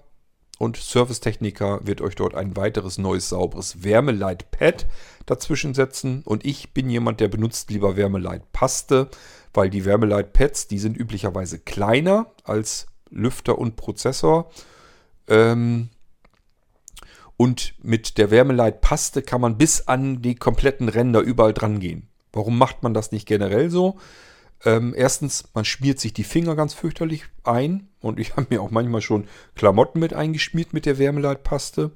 [0.58, 4.88] und Servicetechniker wird euch dort ein weiteres neues sauberes Wärmeleitpad
[5.26, 6.24] dazwischen setzen.
[6.26, 9.10] Und ich bin jemand, der benutzt lieber Wärmeleitpaste,
[9.54, 14.50] weil die Wärmeleitpads, die sind üblicherweise kleiner als Lüfter und Prozessor.
[15.28, 15.90] Ähm,
[17.38, 22.10] und mit der Wärmeleitpaste kann man bis an die kompletten Ränder überall dran gehen.
[22.34, 23.98] Warum macht man das nicht generell so?
[24.66, 27.88] Ähm, erstens, man schmiert sich die Finger ganz fürchterlich ein.
[28.00, 31.92] Und ich habe mir auch manchmal schon Klamotten mit eingeschmiert mit der Wärmeleitpaste.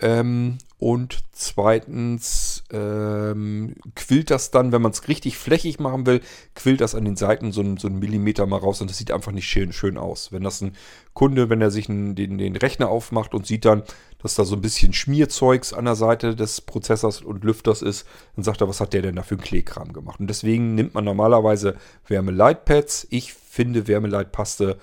[0.00, 6.20] Ähm, und zweitens ähm, quillt das dann, wenn man es richtig flächig machen will,
[6.54, 9.10] quillt das an den Seiten so, ein, so einen Millimeter mal raus und das sieht
[9.10, 10.32] einfach nicht schön, schön aus.
[10.32, 10.74] Wenn das ein
[11.12, 13.82] Kunde, wenn er sich einen, den, den Rechner aufmacht und sieht dann,
[14.22, 18.06] dass da so ein bisschen Schmierzeugs an der Seite des Prozessors und Lüfters ist,
[18.36, 20.20] dann sagt er, was hat der denn da für einen Kleekram gemacht?
[20.20, 23.06] Und deswegen nimmt man normalerweise Wärmeleitpads.
[23.10, 24.78] Ich finde Wärmeleitpaste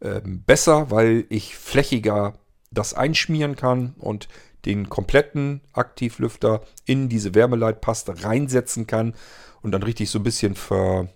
[0.00, 2.34] äh, besser, weil ich flächiger
[2.72, 4.28] das einschmieren kann und
[4.64, 9.14] den kompletten Aktivlüfter in diese Wärmeleitpaste reinsetzen kann
[9.62, 11.08] und dann richtig so ein bisschen ver,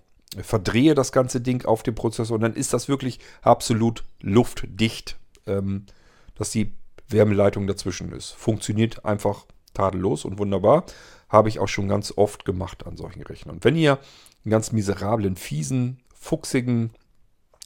[0.42, 5.86] verdrehe das ganze Ding auf dem Prozessor und dann ist das wirklich absolut luftdicht, ähm,
[6.34, 6.72] dass die
[7.08, 8.30] Wärmeleitung dazwischen ist.
[8.32, 10.84] Funktioniert einfach tadellos und wunderbar.
[11.28, 13.58] Habe ich auch schon ganz oft gemacht an solchen Rechnern.
[13.62, 13.98] wenn ihr
[14.44, 16.90] einen ganz miserablen, fiesen, fuchsigen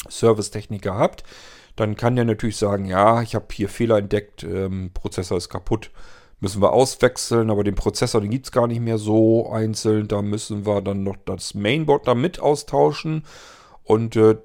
[0.08, 1.24] Servicetechniker habt,
[1.80, 5.90] dann kann der natürlich sagen, ja, ich habe hier Fehler entdeckt, ähm, Prozessor ist kaputt,
[6.40, 10.22] müssen wir auswechseln, aber den Prozessor, den gibt es gar nicht mehr so einzeln, da
[10.22, 13.24] müssen wir dann noch das Mainboard damit austauschen
[13.84, 14.36] und äh,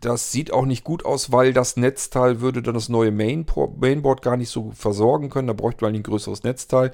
[0.00, 4.36] das sieht auch nicht gut aus, weil das Netzteil würde dann das neue Mainboard gar
[4.36, 6.92] nicht so versorgen können, da bräuchte man ein größeres Netzteil.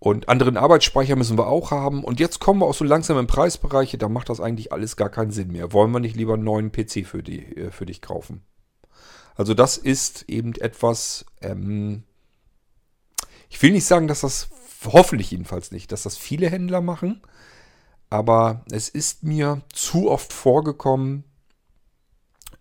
[0.00, 2.04] Und anderen Arbeitsspeicher müssen wir auch haben.
[2.04, 5.08] Und jetzt kommen wir auch so langsam in Preisbereiche, da macht das eigentlich alles gar
[5.08, 5.72] keinen Sinn mehr.
[5.72, 8.42] Wollen wir nicht lieber einen neuen PC für, die, äh, für dich kaufen?
[9.38, 12.02] Also das ist eben etwas, ähm,
[13.48, 14.50] ich will nicht sagen, dass das,
[14.84, 17.22] hoffentlich jedenfalls nicht, dass das viele Händler machen,
[18.10, 21.22] aber es ist mir zu oft vorgekommen,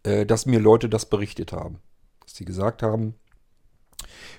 [0.04, 1.80] äh, dass mir Leute das berichtet haben.
[2.22, 3.16] Dass sie gesagt haben,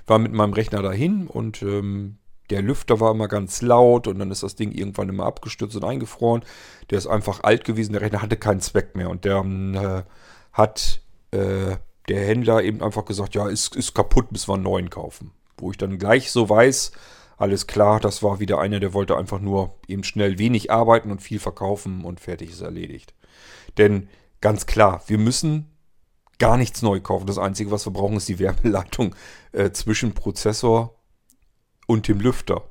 [0.07, 2.19] war mit meinem Rechner dahin und ähm,
[2.51, 5.85] der Lüfter war immer ganz laut und dann ist das Ding irgendwann immer abgestürzt und
[5.85, 6.45] eingefroren.
[6.91, 10.03] Der ist einfach alt gewesen, der Rechner hatte keinen Zweck mehr und der äh,
[10.53, 11.01] hat
[11.33, 15.33] äh, der Händler eben einfach gesagt, ja, ist, ist kaputt, müssen wir einen neuen kaufen.
[15.57, 16.93] Wo ich dann gleich so weiß,
[17.37, 21.23] alles klar, das war wieder einer, der wollte einfach nur eben schnell wenig arbeiten und
[21.23, 23.15] viel verkaufen und fertig ist erledigt.
[23.77, 24.09] Denn
[24.41, 25.71] ganz klar, wir müssen
[26.39, 27.27] gar nichts neu kaufen.
[27.27, 29.15] Das Einzige, was wir brauchen, ist die Wärmeleitung
[29.53, 30.95] äh, zwischen Prozessor
[31.87, 32.71] und dem Lüfter.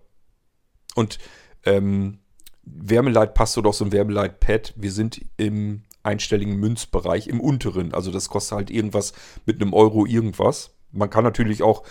[0.96, 1.18] Und
[1.66, 2.20] ähm,
[2.64, 7.94] Wärmeleitpaste oder auch so ein Wärmeleitpad, wir sind im einstelligen Münzbereich im unteren.
[7.94, 9.14] Also das kostet halt irgendwas
[9.46, 10.72] mit einem Euro irgendwas.
[10.92, 11.84] Man kann natürlich auch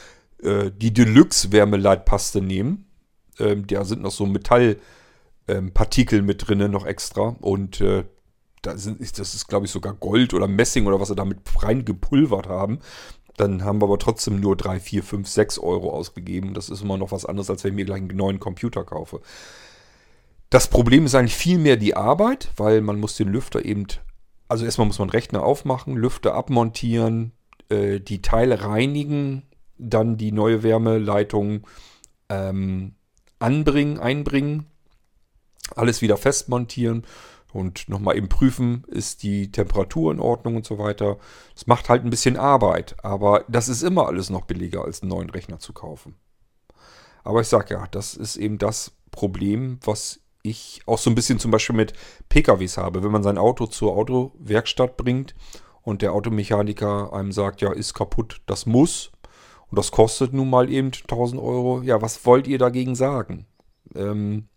[0.43, 2.87] äh, die Deluxe-Wärmeleitpaste nehmen.
[3.39, 7.37] Ähm, da sind noch so Metallpartikel ähm, mit drinnen noch extra.
[7.41, 8.05] Und äh,
[8.63, 11.85] da sind, das ist, glaube ich, sogar Gold oder Messing oder was sie damit rein
[11.85, 12.81] gepulvert haben.
[13.37, 16.55] Dann haben wir aber trotzdem nur 3, 4, 5, 6 Euro ausgegeben.
[16.55, 19.21] Das ist immer noch was anderes, als wenn ich mir gleich einen neuen Computer kaufe.
[20.51, 23.87] Das Problem ist eigentlich viel mehr die Arbeit, weil man muss den Lüfter eben
[24.49, 27.33] also erstmal muss man Rechner aufmachen, Lüfter abmontieren,
[27.69, 29.43] äh, die Teile reinigen,
[29.79, 31.67] dann die neue Wärmeleitung
[32.29, 32.95] ähm,
[33.39, 34.67] anbringen, einbringen,
[35.75, 37.05] alles wieder festmontieren
[37.53, 41.19] und nochmal eben prüfen, ist die Temperatur in Ordnung und so weiter.
[41.55, 45.11] Das macht halt ein bisschen Arbeit, aber das ist immer alles noch billiger als einen
[45.11, 46.15] neuen Rechner zu kaufen.
[47.25, 51.39] Aber ich sage ja, das ist eben das Problem, was ich auch so ein bisschen
[51.39, 51.93] zum Beispiel mit
[52.29, 53.03] PKWs habe.
[53.03, 55.35] Wenn man sein Auto zur Autowerkstatt bringt
[55.83, 59.13] und der Automechaniker einem sagt, ja, ist kaputt, das muss
[59.71, 63.47] und das kostet nun mal eben 1000 Euro, ja, was wollt ihr dagegen sagen?
[63.95, 64.49] Ähm,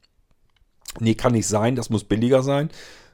[1.00, 2.70] nee, kann nicht sein, das muss billiger sein.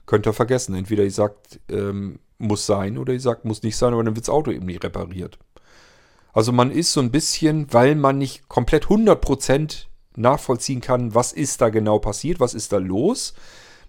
[0.06, 0.76] Könnt ihr vergessen.
[0.76, 4.28] Entweder ihr sagt, ähm, muss sein oder ihr sagt, muss nicht sein, aber dann wird
[4.28, 5.40] das Auto eben nicht repariert.
[6.34, 9.86] Also man ist so ein bisschen, weil man nicht komplett 100%
[10.16, 13.34] nachvollziehen kann, was ist da genau passiert, was ist da los,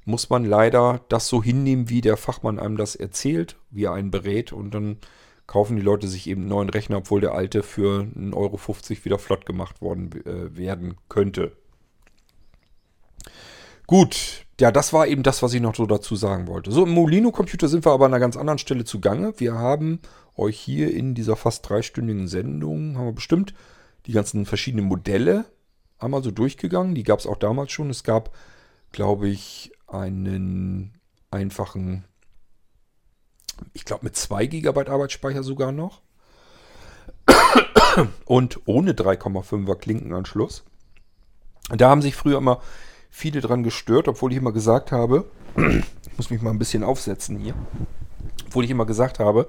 [0.04, 4.10] muss man leider das so hinnehmen, wie der Fachmann einem das erzählt, wie er einen
[4.10, 4.98] berät und dann
[5.46, 8.58] kaufen die Leute sich eben einen neuen Rechner, obwohl der alte für 1,50 Euro
[9.04, 11.52] wieder flott gemacht worden äh, werden könnte.
[13.86, 16.72] Gut, ja, das war eben das, was ich noch so dazu sagen wollte.
[16.72, 19.34] So, im Molino-Computer sind wir aber an einer ganz anderen Stelle zugange.
[19.38, 20.00] Wir haben
[20.34, 23.54] euch hier in dieser fast dreistündigen Sendung, haben wir bestimmt
[24.06, 25.44] die ganzen verschiedenen Modelle
[25.98, 26.94] einmal so durchgegangen.
[26.94, 27.90] Die gab es auch damals schon.
[27.90, 28.34] Es gab,
[28.92, 30.98] glaube ich, einen
[31.30, 32.04] einfachen,
[33.72, 36.02] ich glaube mit 2 GB Arbeitsspeicher sogar noch.
[38.24, 40.64] Und ohne 3,5er Klinkenanschluss.
[41.68, 42.60] Da haben sich früher immer
[43.10, 47.38] viele dran gestört, obwohl ich immer gesagt habe, ich muss mich mal ein bisschen aufsetzen
[47.38, 47.54] hier,
[48.46, 49.48] obwohl ich immer gesagt habe,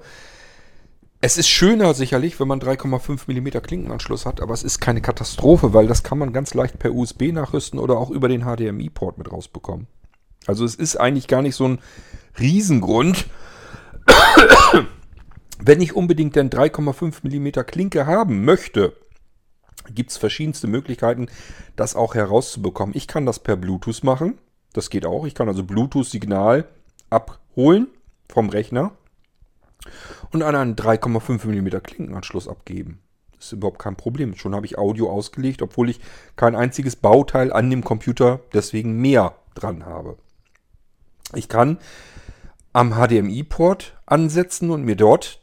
[1.20, 5.74] es ist schöner sicherlich, wenn man 3,5 mm Klinkenanschluss hat, aber es ist keine Katastrophe,
[5.74, 9.32] weil das kann man ganz leicht per USB nachrüsten oder auch über den HDMI-Port mit
[9.32, 9.88] rausbekommen.
[10.46, 11.80] Also es ist eigentlich gar nicht so ein
[12.38, 13.26] Riesengrund,
[15.58, 18.94] wenn ich unbedingt den 3,5 mm Klinke haben möchte,
[19.94, 21.28] gibt es verschiedenste Möglichkeiten,
[21.74, 22.96] das auch herauszubekommen.
[22.96, 24.38] Ich kann das per Bluetooth machen.
[24.72, 25.26] Das geht auch.
[25.26, 26.68] Ich kann also Bluetooth-Signal
[27.10, 27.88] abholen
[28.28, 28.92] vom Rechner
[30.30, 33.00] und an einen 3,5 mm Klinkenanschluss abgeben.
[33.36, 34.34] Das ist überhaupt kein Problem.
[34.36, 36.00] Schon habe ich Audio ausgelegt, obwohl ich
[36.36, 40.16] kein einziges Bauteil an dem Computer deswegen mehr dran habe.
[41.34, 41.78] Ich kann
[42.72, 45.40] am HDMI-Port ansetzen und mir dort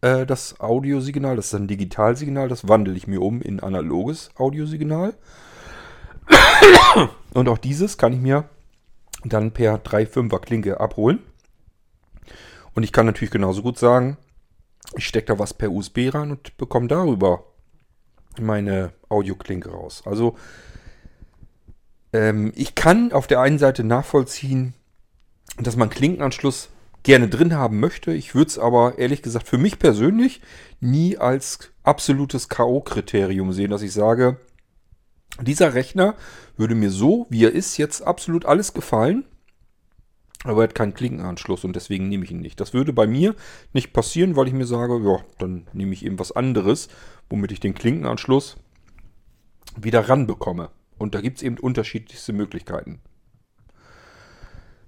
[0.00, 5.14] äh, das Audiosignal, das ist ein Digitalsignal, das wandle ich mir um in analoges Audiosignal.
[7.34, 8.44] Und auch dieses kann ich mir
[9.24, 11.20] dann per 3.5er Klinke abholen.
[12.78, 14.18] Und ich kann natürlich genauso gut sagen,
[14.96, 17.42] ich stecke da was per USB rein und bekomme darüber
[18.40, 20.04] meine Audioklinke raus.
[20.04, 20.36] Also
[22.12, 24.74] ähm, ich kann auf der einen Seite nachvollziehen,
[25.60, 26.68] dass man Klinkenanschluss
[27.02, 28.12] gerne drin haben möchte.
[28.12, 30.40] Ich würde es aber ehrlich gesagt für mich persönlich
[30.78, 34.36] nie als absolutes K.O.-Kriterium sehen, dass ich sage,
[35.40, 36.14] dieser Rechner
[36.56, 39.24] würde mir so, wie er ist, jetzt absolut alles gefallen.
[40.44, 42.60] Aber er hat keinen Klinkenanschluss und deswegen nehme ich ihn nicht.
[42.60, 43.34] Das würde bei mir
[43.72, 46.88] nicht passieren, weil ich mir sage, ja, dann nehme ich eben was anderes,
[47.28, 48.56] womit ich den Klinkenanschluss
[49.76, 50.70] wieder ranbekomme.
[50.96, 53.00] Und da gibt es eben unterschiedlichste Möglichkeiten.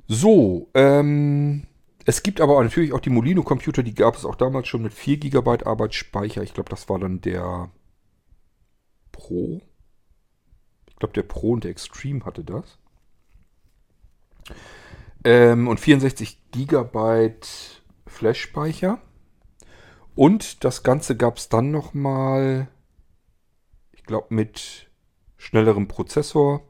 [0.06, 1.66] So, ähm,
[2.04, 5.18] es gibt aber natürlich auch die Molino-Computer, die gab es auch damals schon mit 4
[5.18, 6.42] GB Arbeitsspeicher.
[6.42, 7.70] Ich glaube, das war dann der
[9.12, 9.60] Pro.
[10.88, 12.78] Ich glaube, der Pro und der Extreme hatte das.
[15.24, 17.34] Ähm, und 64 GB
[18.06, 19.00] Flash-Speicher.
[20.14, 22.68] Und das Ganze gab es dann nochmal,
[23.92, 24.90] ich glaube, mit
[25.36, 26.62] schnellerem Prozessor,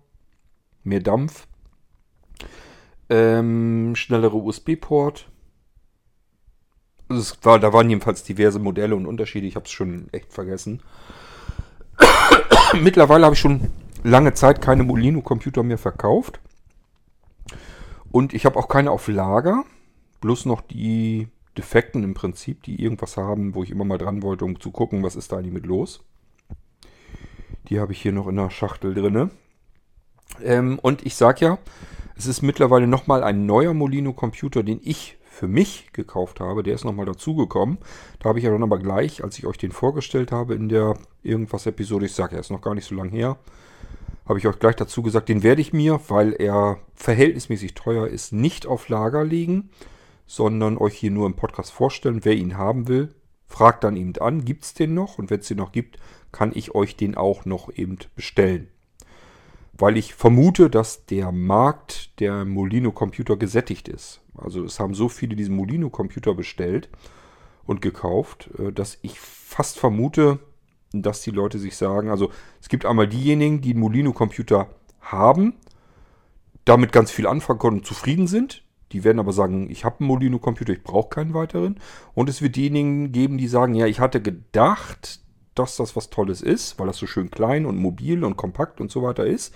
[0.82, 1.46] mehr Dampf
[3.10, 5.28] ähm, schnellere USB-Port.
[7.08, 9.48] Also war, da waren jedenfalls diverse Modelle und Unterschiede.
[9.48, 10.80] Ich habe es schon echt vergessen.
[12.80, 13.68] Mittlerweile habe ich schon
[14.04, 16.40] lange Zeit keine Molino-Computer mehr verkauft.
[18.10, 19.64] Und ich habe auch keine auf Lager.
[20.20, 24.44] Bloß noch die Defekten im Prinzip, die irgendwas haben, wo ich immer mal dran wollte,
[24.44, 26.04] um zu gucken, was ist da eigentlich mit los.
[27.68, 29.30] Die habe ich hier noch in der Schachtel drin.
[30.42, 31.58] Ähm, und ich sage ja,
[32.16, 36.62] es ist mittlerweile nochmal ein neuer Molino-Computer, den ich für mich gekauft habe.
[36.62, 37.78] Der ist nochmal dazugekommen.
[38.18, 40.94] Da habe ich ja dann aber gleich, als ich euch den vorgestellt habe in der
[41.22, 43.38] Irgendwas-Episode, ich sage, er ist noch gar nicht so lange her,
[44.30, 48.32] habe ich euch gleich dazu gesagt, den werde ich mir, weil er verhältnismäßig teuer ist,
[48.32, 49.70] nicht auf Lager legen,
[50.26, 52.24] sondern euch hier nur im Podcast vorstellen.
[52.24, 53.12] Wer ihn haben will,
[53.48, 55.18] fragt dann eben an, gibt es den noch?
[55.18, 55.98] Und wenn es den noch gibt,
[56.30, 58.68] kann ich euch den auch noch eben bestellen
[59.80, 64.20] weil ich vermute, dass der Markt der Molino-Computer gesättigt ist.
[64.36, 66.90] Also es haben so viele diesen Molino-Computer bestellt
[67.64, 70.38] und gekauft, äh, dass ich fast vermute,
[70.92, 72.30] dass die Leute sich sagen, also
[72.60, 74.68] es gibt einmal diejenigen, die einen Molino-Computer
[75.00, 75.54] haben,
[76.64, 78.62] damit ganz viel anfangen können und zufrieden sind.
[78.92, 81.78] Die werden aber sagen, ich habe einen Molino-Computer, ich brauche keinen weiteren.
[82.14, 85.20] Und es wird diejenigen geben, die sagen, ja, ich hatte gedacht,
[85.54, 88.90] dass das was Tolles ist, weil das so schön klein und mobil und kompakt und
[88.90, 89.54] so weiter ist.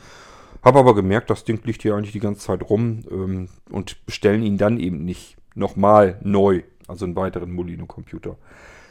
[0.62, 4.42] Habe aber gemerkt, das Ding liegt hier eigentlich die ganze Zeit rum ähm, und bestellen
[4.42, 8.36] ihn dann eben nicht nochmal neu, also einen weiteren Molino-Computer.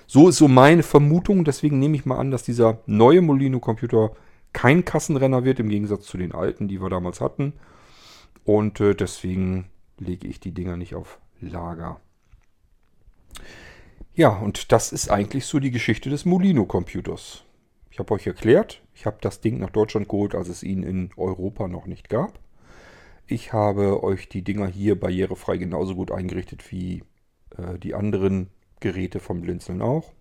[0.08, 4.12] So ist so meine Vermutung, deswegen nehme ich mal an, dass dieser neue Molino-Computer
[4.52, 7.54] kein Kassenrenner wird, im Gegensatz zu den alten, die wir damals hatten.
[8.44, 12.00] Und äh, deswegen lege ich die Dinger nicht auf Lager.
[14.14, 17.44] Ja, und das ist eigentlich so die Geschichte des Molino-Computers.
[17.90, 21.10] Ich habe euch erklärt, ich habe das Ding nach Deutschland geholt, als es ihn in
[21.18, 22.40] Europa noch nicht gab.
[23.26, 27.04] Ich habe euch die Dinger hier barrierefrei genauso gut eingerichtet wie
[27.58, 28.50] äh, die anderen
[28.80, 30.12] Geräte vom Blinzeln auch.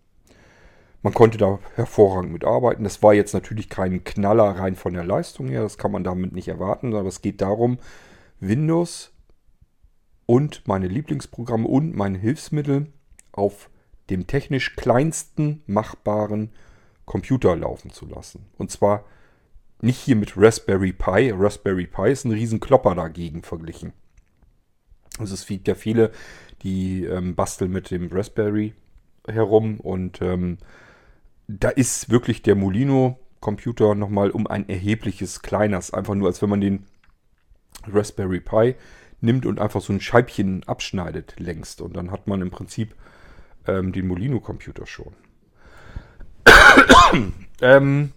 [1.03, 2.85] Man konnte da hervorragend mitarbeiten.
[2.85, 6.33] Das war jetzt natürlich kein Knaller rein von der Leistung her, das kann man damit
[6.33, 7.79] nicht erwarten, aber es geht darum,
[8.39, 9.13] Windows
[10.27, 12.87] und meine Lieblingsprogramme und meine Hilfsmittel
[13.33, 13.69] auf
[14.11, 16.51] dem technisch kleinsten machbaren
[17.05, 18.47] Computer laufen zu lassen.
[18.59, 19.05] Und zwar
[19.81, 21.33] nicht hier mit Raspberry Pi.
[21.35, 23.93] Raspberry Pi ist ein Riesenklopper dagegen verglichen.
[25.19, 26.13] Also es gibt ja viele,
[26.63, 28.75] die ähm, basteln mit dem Raspberry
[29.27, 30.59] herum und ähm,
[31.49, 36.51] da ist wirklich der Molino Computer nochmal um ein erhebliches kleines, einfach nur als wenn
[36.51, 36.87] man den
[37.87, 38.77] Raspberry Pi
[39.21, 42.95] nimmt und einfach so ein Scheibchen abschneidet längst und dann hat man im Prinzip
[43.67, 45.15] ähm, den Molino Computer schon.
[47.61, 48.13] ähm,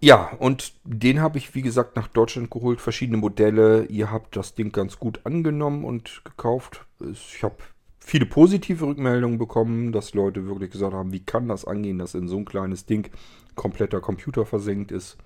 [0.00, 2.80] ja, und den habe ich, wie gesagt, nach Deutschland geholt.
[2.80, 3.84] Verschiedene Modelle.
[3.86, 6.86] Ihr habt das Ding ganz gut angenommen und gekauft.
[7.12, 7.56] Ich habe
[7.98, 12.28] viele positive Rückmeldungen bekommen, dass Leute wirklich gesagt haben, wie kann das angehen, dass in
[12.28, 13.10] so ein kleines Ding
[13.54, 15.18] kompletter Computer versenkt ist.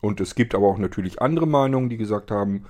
[0.00, 2.64] Und es gibt aber auch natürlich andere Meinungen, die gesagt haben,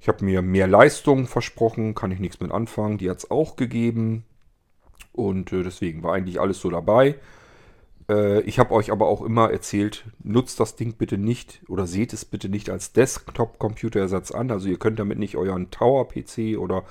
[0.00, 2.98] ich habe mir mehr Leistung versprochen, kann ich nichts mit anfangen.
[2.98, 4.24] Die hat es auch gegeben.
[5.12, 7.16] Und äh, deswegen war eigentlich alles so dabei.
[8.12, 12.12] Äh, ich habe euch aber auch immer erzählt, nutzt das Ding bitte nicht oder seht
[12.12, 14.50] es bitte nicht als Desktop-Computerersatz an.
[14.50, 16.84] Also ihr könnt damit nicht euren Tower-PC oder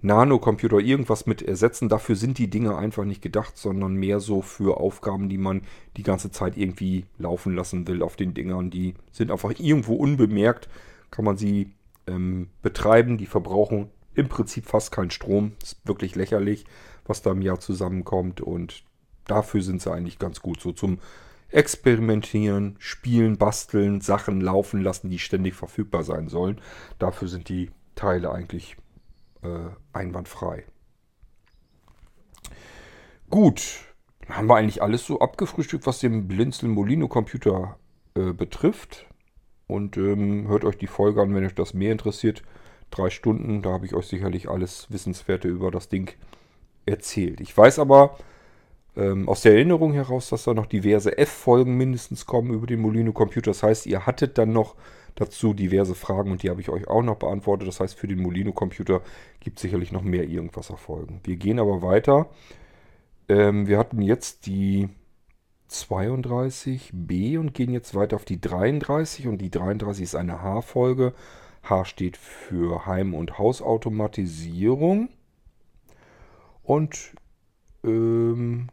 [0.00, 1.88] Nano-Computer irgendwas mit ersetzen.
[1.88, 5.62] Dafür sind die Dinge einfach nicht gedacht, sondern mehr so für Aufgaben, die man
[5.96, 8.70] die ganze Zeit irgendwie laufen lassen will auf den Dingern.
[8.70, 10.68] Die sind einfach irgendwo unbemerkt,
[11.10, 11.72] kann man sie
[12.06, 13.18] ähm, betreiben.
[13.18, 15.52] Die verbrauchen im Prinzip fast keinen Strom.
[15.62, 16.66] Ist wirklich lächerlich
[17.06, 18.40] was da im Jahr zusammenkommt.
[18.40, 18.84] Und
[19.26, 20.60] dafür sind sie eigentlich ganz gut.
[20.60, 20.98] So zum
[21.50, 26.60] Experimentieren, Spielen, Basteln, Sachen laufen lassen, die ständig verfügbar sein sollen.
[26.98, 28.76] Dafür sind die Teile eigentlich
[29.42, 30.64] äh, einwandfrei.
[33.30, 33.80] Gut,
[34.28, 37.78] haben wir eigentlich alles so abgefrühstückt, was den Blinzeln Molino Computer
[38.14, 39.06] äh, betrifft.
[39.66, 42.42] Und ähm, hört euch die Folge an, wenn euch das mehr interessiert.
[42.90, 46.12] Drei Stunden, da habe ich euch sicherlich alles Wissenswerte über das Ding
[46.86, 47.40] erzählt.
[47.40, 48.18] Ich weiß aber
[48.96, 53.12] ähm, aus der Erinnerung heraus, dass da noch diverse F-Folgen mindestens kommen über den Molino
[53.12, 53.50] Computer.
[53.50, 54.76] Das heißt, ihr hattet dann noch
[55.14, 57.68] dazu diverse Fragen und die habe ich euch auch noch beantwortet.
[57.68, 59.00] Das heißt, für den Molino Computer
[59.40, 61.20] gibt es sicherlich noch mehr irgendwas Erfolgen.
[61.24, 62.28] Wir gehen aber weiter.
[63.28, 64.88] Ähm, wir hatten jetzt die
[65.70, 71.14] 32b und gehen jetzt weiter auf die 33 und die 33 ist eine H-Folge.
[71.62, 75.08] H steht für Heim- und Hausautomatisierung.
[76.62, 77.14] Und
[77.82, 78.68] ähm,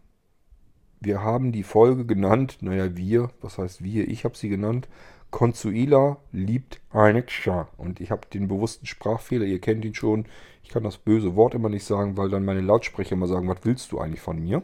[1.01, 4.87] wir haben die Folge genannt, naja, wir, was heißt wir, ich habe sie genannt,
[5.31, 7.67] Consuela liebt Anexa.
[7.77, 10.25] Und ich habe den bewussten Sprachfehler, ihr kennt ihn schon.
[10.63, 13.59] Ich kann das böse Wort immer nicht sagen, weil dann meine Lautsprecher immer sagen, was
[13.63, 14.61] willst du eigentlich von mir?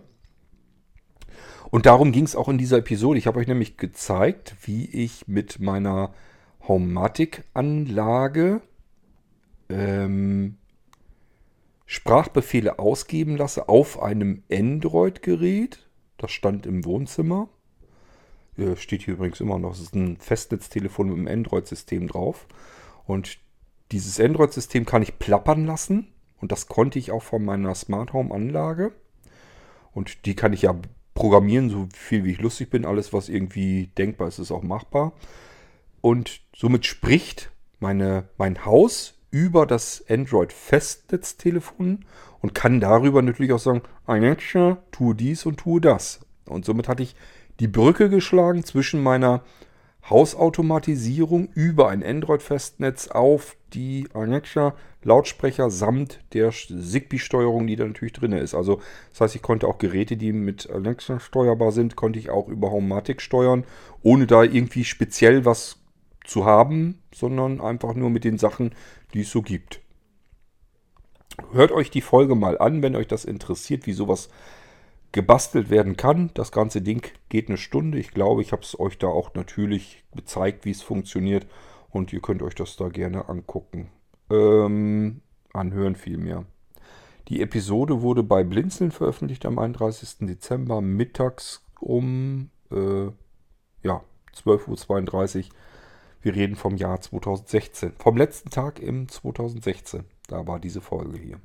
[1.72, 3.18] Und darum ging es auch in dieser Episode.
[3.18, 6.14] Ich habe euch nämlich gezeigt, wie ich mit meiner
[6.68, 8.62] Homematic-Anlage
[9.70, 10.58] ähm,
[11.86, 15.87] Sprachbefehle ausgeben lasse auf einem Android-Gerät.
[16.18, 17.50] Das stand im Wohnzimmer.
[18.76, 19.74] Steht hier übrigens immer noch.
[19.74, 22.48] Es ist ein Festnetztelefon mit einem Android-System drauf.
[23.06, 23.38] Und
[23.92, 26.08] dieses Android-System kann ich plappern lassen.
[26.42, 28.94] Und das konnte ich auch von meiner Smart Home-Anlage.
[29.94, 30.76] Und die kann ich ja
[31.14, 32.86] programmieren, so viel wie ich lustig bin.
[32.86, 35.14] Alles, was irgendwie denkbar ist, ist auch machbar.
[36.02, 42.06] Und somit spricht meine, mein Haus über das Android-Festnetztelefon
[42.42, 46.22] und kann darüber natürlich auch sagen, Alexa, tue dies und tue das.
[46.46, 47.16] Und somit hatte ich
[47.60, 49.44] die Brücke geschlagen zwischen meiner
[50.10, 54.74] Hausautomatisierung über ein Android-Festnetz auf die Alexa
[55.08, 58.54] Lautsprecher samt der Zigbee-Steuerung, die da natürlich drin ist.
[58.54, 62.50] Also das heißt, ich konnte auch Geräte, die mit Alexa steuerbar sind, konnte ich auch
[62.50, 63.64] über Homematic steuern,
[64.04, 65.78] ohne da irgendwie speziell was
[66.28, 68.76] zu haben, sondern einfach nur mit den Sachen,
[69.14, 69.82] die es so gibt.
[71.52, 74.30] Hört euch die Folge mal an, wenn euch das interessiert, wie sowas
[75.12, 76.32] gebastelt werden kann.
[76.34, 77.98] Das ganze Ding geht eine Stunde.
[77.98, 81.48] Ich glaube, ich habe es euch da auch natürlich gezeigt, wie es funktioniert.
[81.90, 83.90] Und ihr könnt euch das da gerne angucken.
[84.30, 85.22] Ähm,
[85.54, 86.46] anhören vielmehr.
[87.30, 90.28] Die Episode wurde bei Blinzeln veröffentlicht am 31.
[90.28, 93.08] Dezember mittags um äh,
[93.84, 94.02] ja,
[94.36, 95.44] 12.32 Uhr.
[96.28, 97.94] Wir reden vom Jahr 2016.
[97.98, 100.04] Vom letzten Tag im 2016.
[100.28, 101.40] Da war diese Folge hier.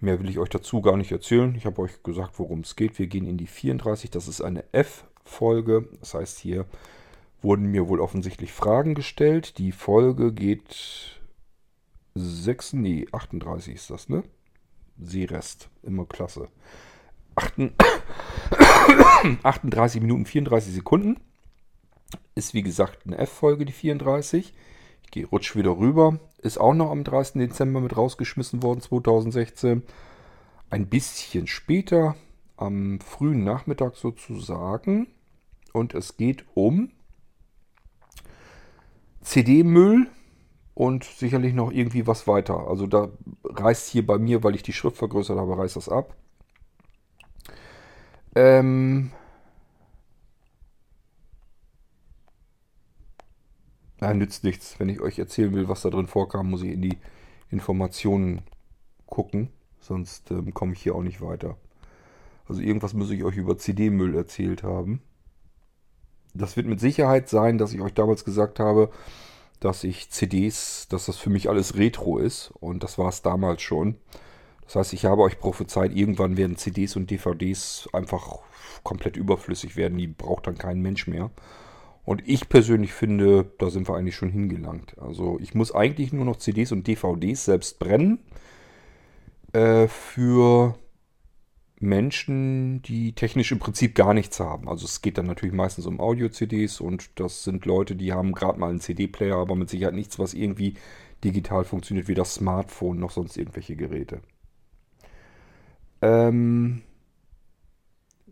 [0.00, 1.54] Mehr will ich euch dazu gar nicht erzählen.
[1.54, 2.98] Ich habe euch gesagt, worum es geht.
[2.98, 4.08] Wir gehen in die 34.
[4.08, 5.90] Das ist eine F-Folge.
[6.00, 6.64] Das heißt, hier
[7.42, 9.58] wurden mir wohl offensichtlich Fragen gestellt.
[9.58, 11.20] Die Folge geht
[12.14, 14.22] 6, nee, 38 ist das, ne?
[14.96, 15.68] Seerest.
[15.82, 16.48] Immer klasse.
[17.36, 17.74] 38
[20.00, 21.20] Minuten 34 Sekunden.
[22.38, 24.54] Ist wie gesagt eine F-Folge, die 34.
[25.02, 26.20] Ich gehe rutsch wieder rüber.
[26.40, 27.40] Ist auch noch am 30.
[27.40, 29.82] Dezember mit rausgeschmissen worden, 2016.
[30.70, 32.14] Ein bisschen später,
[32.56, 35.08] am frühen Nachmittag sozusagen.
[35.72, 36.92] Und es geht um
[39.22, 40.06] CD-Müll
[40.74, 42.68] und sicherlich noch irgendwie was weiter.
[42.68, 43.08] Also da
[43.42, 46.14] reißt hier bei mir, weil ich die Schrift vergrößert habe, reißt das ab.
[48.36, 49.10] Ähm,
[54.00, 54.78] Ja, nützt nichts.
[54.78, 56.98] Wenn ich euch erzählen will, was da drin vorkam, muss ich in die
[57.50, 58.42] Informationen
[59.06, 59.50] gucken.
[59.80, 61.56] Sonst ähm, komme ich hier auch nicht weiter.
[62.48, 65.02] Also irgendwas muss ich euch über CD-Müll erzählt haben.
[66.34, 68.90] Das wird mit Sicherheit sein, dass ich euch damals gesagt habe,
[69.60, 72.52] dass ich CDs, dass das für mich alles Retro ist.
[72.60, 73.96] Und das war es damals schon.
[74.64, 78.38] Das heißt, ich habe euch prophezeit, irgendwann werden CDs und DVDs einfach
[78.84, 79.98] komplett überflüssig werden.
[79.98, 81.30] Die braucht dann kein Mensch mehr.
[82.08, 84.96] Und ich persönlich finde, da sind wir eigentlich schon hingelangt.
[84.98, 88.20] Also ich muss eigentlich nur noch CDs und DVDs selbst brennen.
[89.52, 90.78] Äh, für
[91.80, 94.70] Menschen, die technisch im Prinzip gar nichts haben.
[94.70, 98.58] Also es geht dann natürlich meistens um Audio-CDs und das sind Leute, die haben gerade
[98.58, 100.76] mal einen CD-Player, aber mit Sicherheit nichts, was irgendwie
[101.22, 104.22] digital funktioniert, wie das Smartphone, noch sonst irgendwelche Geräte.
[106.00, 106.80] Ähm,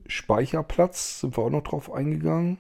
[0.07, 2.57] Speicherplatz sind wir auch noch drauf eingegangen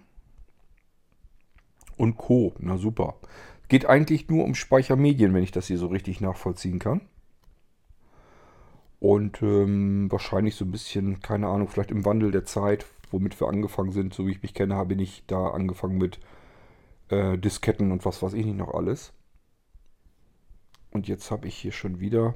[1.96, 2.54] und Co.
[2.58, 3.16] Na super.
[3.68, 7.00] Geht eigentlich nur um Speichermedien, wenn ich das hier so richtig nachvollziehen kann.
[8.98, 13.48] Und ähm, wahrscheinlich so ein bisschen, keine Ahnung, vielleicht im Wandel der Zeit, womit wir
[13.48, 16.18] angefangen sind, so wie ich mich kenne, habe ich da angefangen mit
[17.08, 19.12] äh, Disketten und was weiß ich nicht noch alles.
[20.92, 22.34] Und jetzt habe ich hier schon wieder,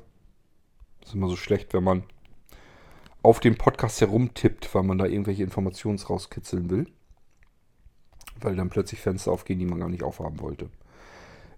[1.00, 2.02] das ist immer so schlecht, wenn man
[3.22, 6.86] auf dem Podcast herumtippt, weil man da irgendwelche Informationen rauskitzeln will
[8.43, 10.68] weil dann plötzlich Fenster aufgehen, die man gar nicht aufhaben wollte.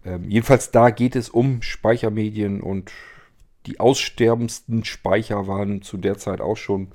[0.05, 2.93] Ähm, jedenfalls da geht es um Speichermedien und
[3.67, 6.89] die aussterbendsten Speicher waren zu der Zeit auch schon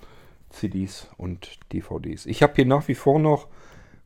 [0.49, 2.25] CDs und DVDs.
[2.25, 3.47] Ich habe hier nach wie vor noch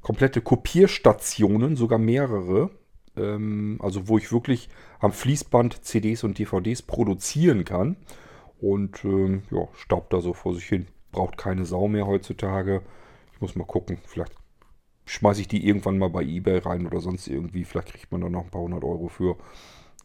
[0.02, 2.72] komplette Kopierstationen, sogar mehrere,
[3.16, 4.70] ähm, also wo ich wirklich
[5.00, 7.98] am Fließband CDs und DVDs produzieren kann.
[8.60, 10.88] Und ähm, ja, staubt da so vor sich hin.
[11.12, 12.84] Braucht keine Sau mehr heutzutage.
[13.34, 13.98] Ich muss mal gucken.
[14.06, 14.34] Vielleicht
[15.12, 17.66] schmeiße ich die irgendwann mal bei Ebay rein oder sonst irgendwie.
[17.66, 19.36] Vielleicht kriegt man da noch ein paar hundert Euro für.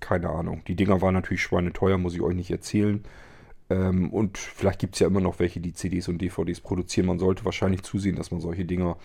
[0.01, 0.63] Keine Ahnung.
[0.67, 3.05] Die Dinger waren natürlich schweineteuer, muss ich euch nicht erzählen.
[3.71, 7.07] Ähm, und vielleicht gibt es ja immer noch welche, die CDs und DVDs produzieren.
[7.07, 8.97] Man sollte wahrscheinlich zusehen, dass man solche Dinger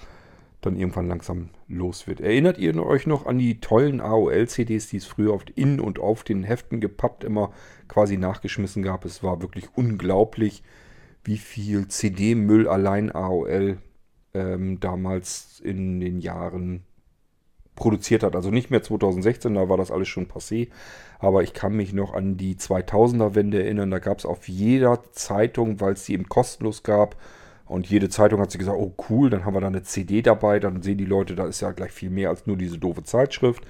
[0.60, 2.20] dann irgendwann langsam los wird.
[2.20, 6.24] Erinnert ihr euch noch an die tollen AOL-CDs, die es früher oft in und auf
[6.24, 7.52] den Heften gepappt immer
[7.88, 9.06] quasi nachgeschmissen gab?
[9.06, 10.64] Es war wirklich unglaublich,
[11.24, 13.78] wie viel CD-Müll allein AOL
[14.34, 16.84] ähm, damals in den Jahren
[17.76, 18.36] produziert hat.
[18.36, 20.70] Also nicht mehr 2016, da war das alles schon passé.
[21.20, 23.92] Aber ich kann mich noch an die 2000er-Wende erinnern.
[23.92, 27.16] Da gab es auf jeder Zeitung, weil es die eben kostenlos gab.
[27.66, 30.60] Und jede Zeitung hat sich gesagt, oh cool, dann haben wir da eine CD dabei.
[30.60, 33.64] Dann sehen die Leute, da ist ja gleich viel mehr als nur diese doofe Zeitschrift.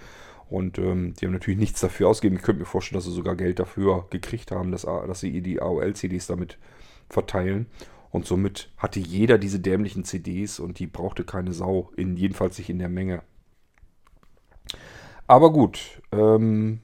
[0.50, 2.38] Und ähm, die haben natürlich nichts dafür ausgegeben.
[2.38, 5.62] Ich könnte mir vorstellen, dass sie sogar Geld dafür gekriegt haben, dass, dass sie die
[5.62, 6.58] AOL-CDs damit
[7.10, 7.68] verteilen.
[8.12, 12.70] Und somit hatte jeder diese dämlichen CDs und die brauchte keine Sau, in, jedenfalls nicht
[12.70, 13.24] in der Menge.
[15.28, 16.82] Aber gut, ähm,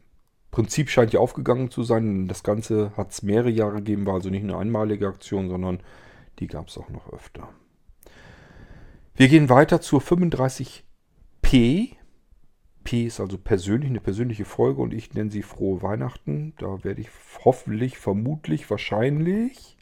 [0.51, 2.27] Prinzip scheint ja aufgegangen zu sein.
[2.27, 5.81] Das Ganze hat es mehrere Jahre gegeben, war also nicht eine einmalige Aktion, sondern
[6.39, 7.49] die gab es auch noch öfter.
[9.15, 10.83] Wir gehen weiter zur 35P.
[12.83, 16.53] P ist also persönlich, eine persönliche Folge und ich nenne sie Frohe Weihnachten.
[16.57, 17.09] Da werde ich
[17.43, 19.76] hoffentlich, vermutlich, wahrscheinlich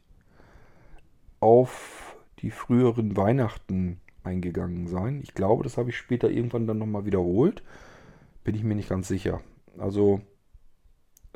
[1.40, 5.22] auf die früheren Weihnachten eingegangen sein.
[5.24, 7.64] Ich glaube, das habe ich später irgendwann dann nochmal wiederholt.
[8.44, 9.42] Bin ich mir nicht ganz sicher.
[9.78, 10.22] Also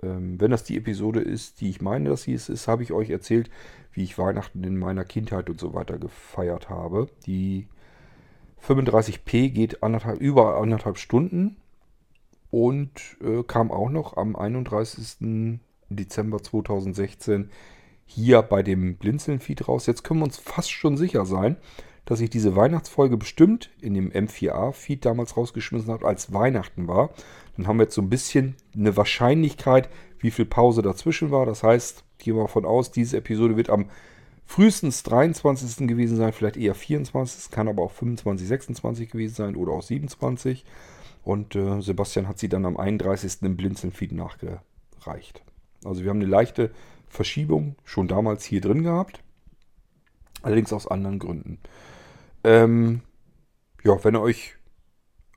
[0.01, 2.91] Ähm, wenn das die Episode ist, die ich meine, dass sie es ist, habe ich
[2.93, 3.49] euch erzählt,
[3.91, 7.07] wie ich Weihnachten in meiner Kindheit und so weiter gefeiert habe.
[7.25, 7.67] Die
[8.65, 11.57] 35p geht anderthalb, über anderthalb Stunden
[12.51, 15.59] und äh, kam auch noch am 31.
[15.89, 17.49] Dezember 2016
[18.09, 19.85] hier bei dem Blinzeln-Feed raus.
[19.85, 21.57] Jetzt können wir uns fast schon sicher sein,
[22.05, 27.11] dass ich diese Weihnachtsfolge bestimmt in dem M4A-Feed damals rausgeschmissen habe, als Weihnachten war.
[27.55, 31.45] Dann haben wir jetzt so ein bisschen eine Wahrscheinlichkeit, wie viel Pause dazwischen war.
[31.45, 33.85] Das heißt, gehen wir davon aus, diese Episode wird am
[34.43, 35.87] frühestens 23.
[35.87, 37.39] gewesen sein, vielleicht eher 24.
[37.41, 40.65] Es kann aber auch 25, 26 gewesen sein oder auch 27.
[41.23, 43.43] Und äh, Sebastian hat sie dann am 31.
[43.43, 45.43] im Blinzeln-Feed nachgereicht.
[45.85, 46.71] Also wir haben eine leichte
[47.09, 49.23] Verschiebung schon damals hier drin gehabt.
[50.41, 51.59] Allerdings aus anderen Gründen.
[52.43, 53.01] Ähm,
[53.83, 54.55] ja, wenn ihr euch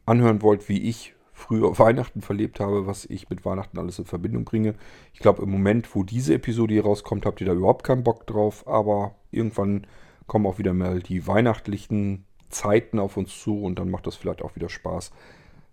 [0.06, 4.44] anhören wollt, wie ich früher Weihnachten verlebt habe, was ich mit Weihnachten alles in Verbindung
[4.44, 4.74] bringe.
[5.12, 8.26] Ich glaube, im Moment, wo diese Episode hier rauskommt, habt ihr da überhaupt keinen Bock
[8.26, 8.66] drauf.
[8.68, 9.86] Aber irgendwann
[10.26, 14.42] kommen auch wieder mal die weihnachtlichen Zeiten auf uns zu und dann macht das vielleicht
[14.42, 15.10] auch wieder Spaß,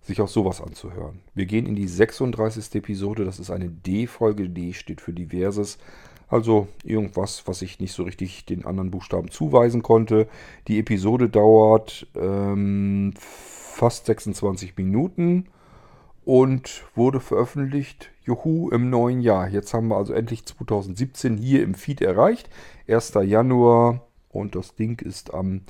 [0.02, 1.20] sich auch sowas anzuhören.
[1.36, 2.76] Wir gehen in die 36.
[2.76, 3.26] Episode.
[3.26, 4.50] Das ist eine D-Folge.
[4.50, 5.78] D steht für diverses.
[6.28, 10.28] Also irgendwas, was ich nicht so richtig den anderen Buchstaben zuweisen konnte.
[10.68, 15.47] Die Episode dauert ähm, fast 26 Minuten
[16.26, 19.50] und wurde veröffentlicht, juhu, im neuen Jahr.
[19.50, 22.50] Jetzt haben wir also endlich 2017 hier im Feed erreicht.
[22.88, 23.14] 1.
[23.24, 25.62] Januar und das Ding ist am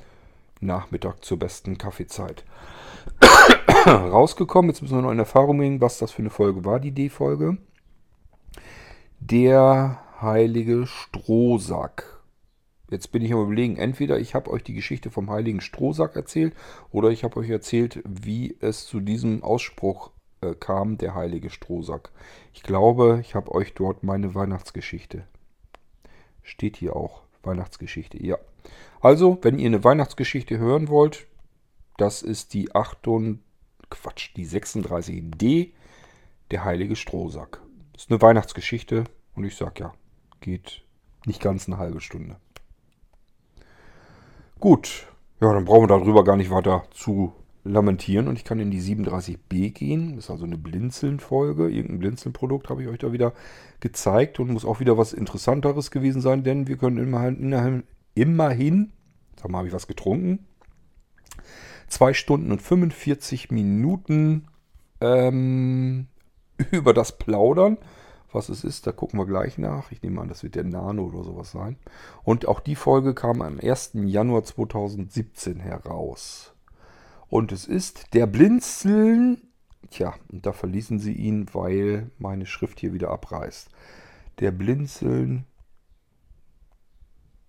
[0.60, 2.44] Nachmittag zur besten Kaffeezeit
[3.86, 4.70] rausgekommen.
[4.70, 7.56] Jetzt müssen wir noch in Erfahrung bringen, was das für eine Folge war, die D-Folge.
[9.20, 12.20] Der heilige Strohsack.
[12.90, 16.54] Jetzt bin ich am überlegen, entweder ich habe euch die Geschichte vom heiligen Strohsack erzählt
[16.90, 20.10] oder ich habe euch erzählt, wie es zu diesem Ausspruch
[20.40, 22.10] äh, kam, der heilige Strohsack.
[22.52, 25.24] Ich glaube, ich habe euch dort meine Weihnachtsgeschichte.
[26.42, 28.36] Steht hier auch Weihnachtsgeschichte, ja.
[29.00, 31.26] Also, wenn ihr eine Weihnachtsgeschichte hören wollt,
[31.96, 33.06] das ist die 8
[33.90, 35.70] Quatsch, die 36D,
[36.50, 37.60] der heilige Strohsack.
[37.96, 39.92] Ist eine Weihnachtsgeschichte und ich sag ja,
[40.40, 40.82] geht
[41.26, 42.36] nicht ganz eine halbe Stunde.
[44.58, 45.06] Gut,
[45.40, 47.32] ja, dann brauchen wir darüber gar nicht weiter zu
[47.62, 50.16] lamentieren und ich kann in die 37b gehen.
[50.16, 51.68] Das ist also eine Blinzeln-Folge.
[51.68, 53.34] Irgendein Blinzeln-Produkt habe ich euch da wieder
[53.80, 57.84] gezeigt und muss auch wieder was Interessanteres gewesen sein, denn wir können immerhin,
[58.14, 58.92] immerhin
[59.40, 60.46] sag mal, habe ich was getrunken?
[61.90, 64.46] Zwei Stunden und 45 Minuten
[65.00, 66.06] ähm,
[66.70, 67.76] über das Plaudern
[68.32, 69.90] was es ist, da gucken wir gleich nach.
[69.90, 71.76] Ich nehme an, das wird der Nano oder sowas sein.
[72.22, 73.92] Und auch die Folge kam am 1.
[73.94, 76.54] Januar 2017 heraus.
[77.28, 79.42] Und es ist der Blinzeln.
[79.90, 83.68] Tja, und da verließen sie ihn, weil meine Schrift hier wieder abreißt.
[84.38, 85.46] Der Blinzeln.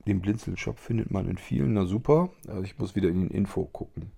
[0.07, 1.73] Den Blinzeln-Shop findet man in vielen.
[1.73, 2.29] Na super.
[2.47, 4.11] Also ich muss wieder in den Info gucken.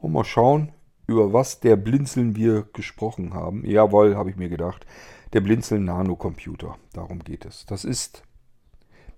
[0.00, 0.72] Und mal schauen,
[1.06, 3.64] über was der Blinzeln wir gesprochen haben.
[3.66, 4.86] Jawohl, habe ich mir gedacht
[5.32, 6.76] der Blinzeln Nano-Computer.
[6.92, 7.64] Darum geht es.
[7.66, 8.22] Das ist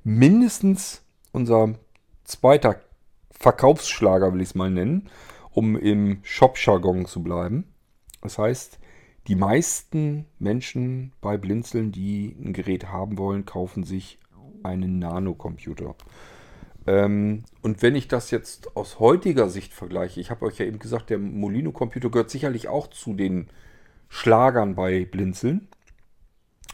[0.04, 1.02] mindestens
[1.32, 1.74] unser
[2.24, 2.80] zweiter
[3.30, 5.08] Verkaufsschlager, will ich es mal nennen,
[5.50, 7.64] um im Shop-Jargon zu bleiben.
[8.20, 8.78] Das heißt,
[9.28, 14.18] die meisten Menschen bei Blinzeln, die ein Gerät haben wollen, kaufen sich
[14.62, 15.94] einen Nano-Computer.
[16.86, 20.78] Ähm, und wenn ich das jetzt aus heutiger Sicht vergleiche, ich habe euch ja eben
[20.78, 23.48] gesagt, der Molino-Computer gehört sicherlich auch zu den
[24.08, 25.68] Schlagern bei Blinzeln.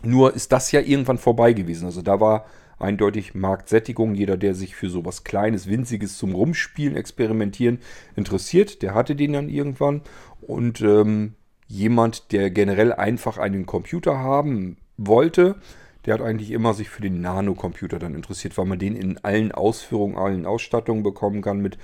[0.03, 1.87] Nur ist das ja irgendwann vorbei gewesen.
[1.87, 2.47] Also da war
[2.79, 4.15] eindeutig Marktsättigung.
[4.15, 7.79] Jeder, der sich für sowas Kleines, Winziges zum Rumspielen, Experimentieren
[8.17, 10.03] interessiert, der hatte den dann irgendwann.
[10.41, 11.35] Und ähm,
[11.67, 15.57] jemand, der generell einfach einen Computer haben wollte,
[16.09, 19.53] der hat eigentlich immer sich für den Nano-Computer dann interessiert, weil man den in allen
[19.53, 21.77] Ausführungen, allen Ausstattungen bekommen kann mit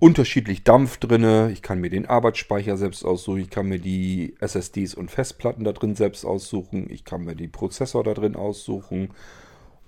[0.00, 1.50] unterschiedlich Dampf drin.
[1.52, 3.42] Ich kann mir den Arbeitsspeicher selbst aussuchen.
[3.42, 6.90] Ich kann mir die SSDs und Festplatten da drin selbst aussuchen.
[6.90, 9.10] Ich kann mir den Prozessor da drin aussuchen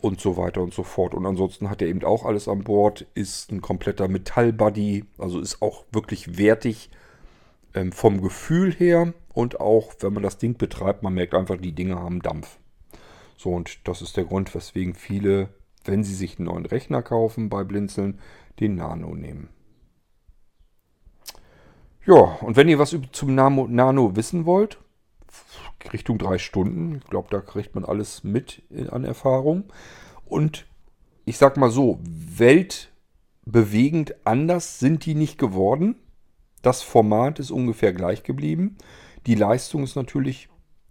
[0.01, 1.13] und so weiter und so fort.
[1.13, 3.07] Und ansonsten hat er eben auch alles an Bord.
[3.15, 5.05] Ist ein kompletter Metallbuddy.
[5.19, 6.91] Also ist auch wirklich wertig
[7.75, 9.15] ähm, vom Gefühl her.
[9.35, 12.58] Und auch, wenn man das Ding betreibt, man merkt einfach, die Dinge haben Dampf.
[13.39, 15.51] So, und das ist der Grund, weswegen viele,
[15.85, 18.19] wenn sie sich einen neuen Rechner kaufen bei Blinzeln,
[18.59, 19.49] den Nano nehmen.
[22.05, 24.79] Ja, und wenn ihr was zum Nano wissen wollt,
[25.93, 29.65] Richtung drei Stunden, ich glaube, da kriegt man alles mit an Erfahrung.
[30.27, 30.67] Und
[31.25, 35.95] ich sag mal so, weltbewegend anders sind die nicht geworden.
[36.63, 38.79] Das Format ist ungefähr gleich geblieben.
[39.27, 40.49] Die Leistung ist natürlich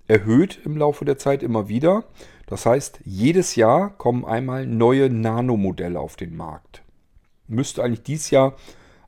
[0.08, 2.06] erhöht im Laufe der Zeit immer wieder.
[2.48, 6.82] Das heißt, jedes Jahr kommen einmal neue Nano-Modelle auf den Markt.
[7.48, 8.56] Müsste eigentlich dieses Jahr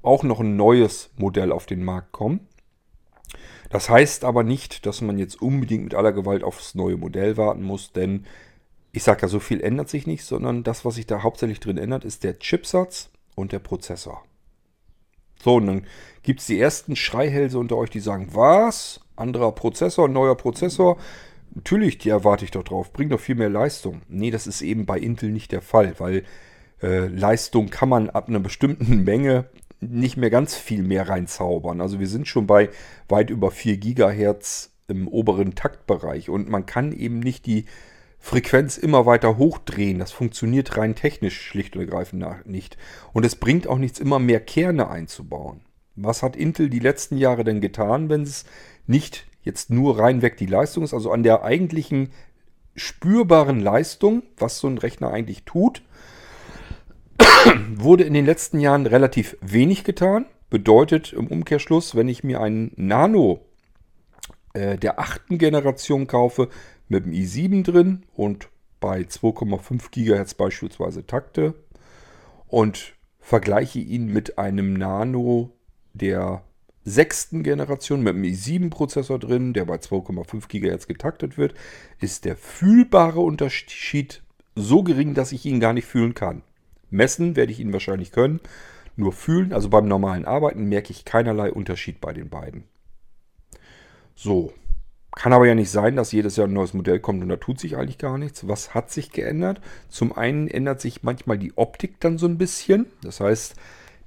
[0.02, 2.48] auch noch ein neues Modell auf den Markt kommen.
[3.70, 7.64] Das heißt aber nicht, dass man jetzt unbedingt mit aller Gewalt aufs neue Modell warten
[7.64, 8.26] muss, denn
[8.92, 11.78] ich sage ja, so viel ändert sich nicht, sondern das, was sich da hauptsächlich drin
[11.78, 14.24] ändert, ist der Chipsatz und der Prozessor.
[15.42, 15.88] So, und dann
[16.24, 19.00] gibt es die ersten Schreihälse unter euch, die sagen, was?
[19.16, 20.98] Anderer Prozessor, neuer Prozessor?
[21.54, 22.94] Natürlich, die erwarte ich doch drauf.
[22.94, 24.02] Bringt doch viel mehr Leistung.
[24.08, 26.24] Nee, das ist eben bei Intel nicht der Fall, weil
[26.82, 29.50] äh, Leistung kann man ab einer bestimmten Menge
[29.82, 31.82] nicht mehr ganz viel mehr reinzaubern.
[31.82, 32.70] Also wir sind schon bei
[33.08, 37.66] weit über 4 Gigahertz im oberen Taktbereich und man kann eben nicht die
[38.20, 40.00] Frequenz immer weiter hochdrehen.
[40.00, 42.78] Das funktioniert rein technisch schlicht und ergreifend nicht.
[43.14, 45.62] Und es bringt auch nichts, immer mehr Kerne einzubauen.
[45.96, 48.46] Was hat Intel die letzten Jahre denn getan, wenn es
[48.88, 52.12] nicht jetzt nur reinweg die Leistung ist, also an der eigentlichen
[52.76, 55.82] spürbaren Leistung, was so ein Rechner eigentlich tut,
[57.76, 60.26] wurde in den letzten Jahren relativ wenig getan.
[60.50, 63.42] Bedeutet im Umkehrschluss, wenn ich mir einen Nano
[64.54, 66.50] äh, der achten Generation kaufe
[66.88, 71.54] mit dem i7 drin und bei 2,5 GHz beispielsweise Takte
[72.48, 75.52] und vergleiche ihn mit einem Nano
[75.94, 76.44] der
[76.90, 81.54] sechsten Generation mit einem i7-Prozessor drin, der bei 2,5 GHz getaktet wird,
[82.00, 84.22] ist der fühlbare Unterschied
[84.56, 86.42] so gering, dass ich ihn gar nicht fühlen kann.
[86.90, 88.40] Messen werde ich ihn wahrscheinlich können,
[88.96, 92.64] nur fühlen, also beim normalen Arbeiten merke ich keinerlei Unterschied bei den beiden.
[94.16, 94.54] So,
[95.16, 97.60] kann aber ja nicht sein, dass jedes Jahr ein neues Modell kommt und da tut
[97.60, 98.48] sich eigentlich gar nichts.
[98.48, 99.62] Was hat sich geändert?
[99.88, 102.86] Zum einen ändert sich manchmal die Optik dann so ein bisschen.
[103.02, 103.56] Das heißt,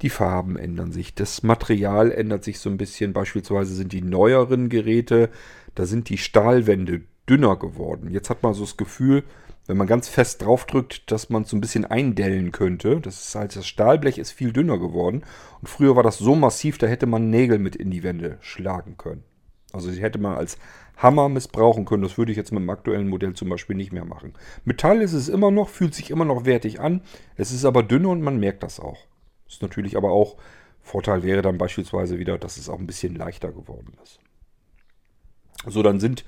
[0.02, 3.12] die Farben ändern sich, das Material ändert sich so ein bisschen.
[3.12, 5.30] Beispielsweise sind die neueren Geräte,
[5.74, 8.10] da sind die Stahlwände dünner geworden.
[8.10, 9.22] Jetzt hat man so das Gefühl,
[9.66, 13.00] wenn man ganz fest draufdrückt, dass man es so ein bisschen eindellen könnte.
[13.00, 15.22] Das ist halt, das Stahlblech ist viel dünner geworden.
[15.60, 18.96] Und früher war das so massiv, da hätte man Nägel mit in die Wände schlagen
[18.98, 19.22] können.
[19.72, 20.58] Also die hätte man als
[20.96, 22.02] Hammer missbrauchen können.
[22.02, 24.34] Das würde ich jetzt mit dem aktuellen Modell zum Beispiel nicht mehr machen.
[24.64, 27.02] Metall ist es immer noch, fühlt sich immer noch wertig an.
[27.36, 29.06] Es ist aber dünner und man merkt das auch.
[29.52, 30.36] Ist natürlich aber auch,
[30.82, 34.18] Vorteil wäre dann beispielsweise wieder, dass es auch ein bisschen leichter geworden ist.
[35.66, 36.24] So, dann sind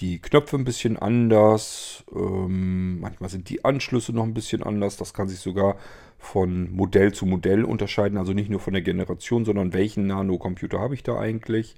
[0.00, 2.04] die Knöpfe ein bisschen anders.
[2.14, 4.96] Ähm, manchmal sind die Anschlüsse noch ein bisschen anders.
[4.96, 5.76] Das kann sich sogar
[6.18, 8.16] von Modell zu Modell unterscheiden.
[8.16, 11.76] Also nicht nur von der Generation, sondern welchen Nano-Computer habe ich da eigentlich.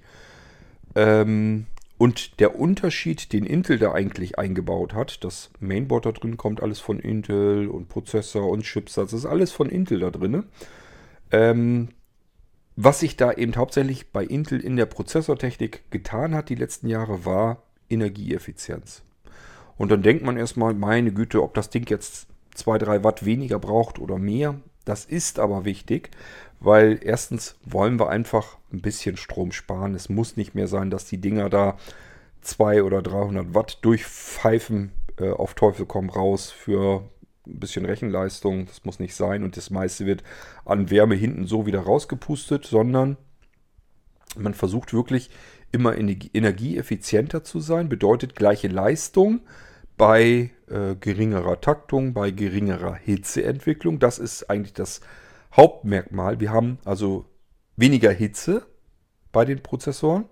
[0.95, 1.65] Ähm,
[1.97, 6.79] und der Unterschied, den Intel da eigentlich eingebaut hat, das Mainboard da drin kommt alles
[6.79, 10.43] von Intel und Prozessor und Chipsatz, das ist alles von Intel da drin.
[11.33, 11.89] Ähm,
[12.75, 17.25] was sich da eben hauptsächlich bei Intel in der Prozessortechnik getan hat die letzten Jahre,
[17.25, 19.03] war Energieeffizienz.
[19.77, 23.59] Und dann denkt man erstmal, meine Güte, ob das Ding jetzt 2, 3 Watt weniger
[23.59, 24.55] braucht oder mehr.
[24.85, 26.11] Das ist aber wichtig,
[26.59, 29.95] weil erstens wollen wir einfach ein bisschen Strom sparen.
[29.95, 31.77] Es muss nicht mehr sein, dass die Dinger da
[32.41, 37.09] 200 oder 300 Watt durchpfeifen äh, auf Teufel komm raus für
[37.45, 38.65] ein bisschen Rechenleistung.
[38.65, 40.23] Das muss nicht sein und das meiste wird
[40.65, 43.17] an Wärme hinten so wieder rausgepustet, sondern
[44.35, 45.29] man versucht wirklich
[45.71, 49.41] immer energieeffizienter zu sein, bedeutet gleiche Leistung
[49.97, 53.99] bei äh, geringerer Taktung, bei geringerer Hitzeentwicklung.
[53.99, 55.01] Das ist eigentlich das
[55.55, 56.39] Hauptmerkmal.
[56.39, 57.25] Wir haben also
[57.75, 58.65] weniger Hitze
[59.31, 60.25] bei den Prozessoren.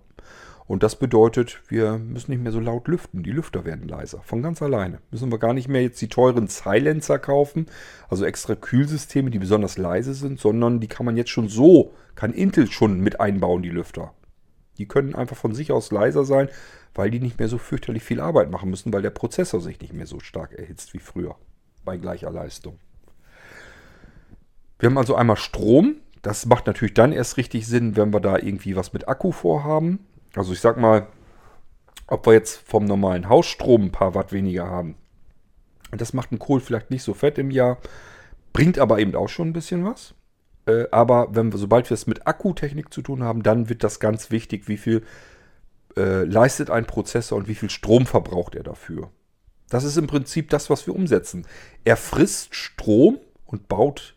[0.72, 3.22] Und das bedeutet, wir müssen nicht mehr so laut lüften.
[3.22, 5.00] Die Lüfter werden leiser, von ganz alleine.
[5.10, 7.66] Müssen wir gar nicht mehr jetzt die teuren Silencer kaufen,
[8.08, 12.32] also extra Kühlsysteme, die besonders leise sind, sondern die kann man jetzt schon so, kann
[12.32, 14.14] Intel schon mit einbauen, die Lüfter.
[14.78, 16.48] Die können einfach von sich aus leiser sein,
[16.94, 19.92] weil die nicht mehr so fürchterlich viel Arbeit machen müssen, weil der Prozessor sich nicht
[19.92, 21.36] mehr so stark erhitzt wie früher
[21.84, 22.78] bei gleicher Leistung.
[24.78, 25.96] Wir haben also einmal Strom.
[26.22, 30.06] Das macht natürlich dann erst richtig Sinn, wenn wir da irgendwie was mit Akku vorhaben.
[30.34, 31.06] Also ich sag mal,
[32.06, 34.96] ob wir jetzt vom normalen Hausstrom ein paar Watt weniger haben.
[35.90, 37.78] Das macht ein Kohl vielleicht nicht so fett im Jahr,
[38.52, 40.14] bringt aber eben auch schon ein bisschen was.
[40.66, 44.00] Äh, aber wenn wir, sobald wir es mit Akkutechnik zu tun haben, dann wird das
[44.00, 45.02] ganz wichtig, wie viel
[45.96, 49.10] äh, leistet ein Prozessor und wie viel Strom verbraucht er dafür.
[49.68, 51.46] Das ist im Prinzip das, was wir umsetzen.
[51.84, 54.16] Er frisst Strom und baut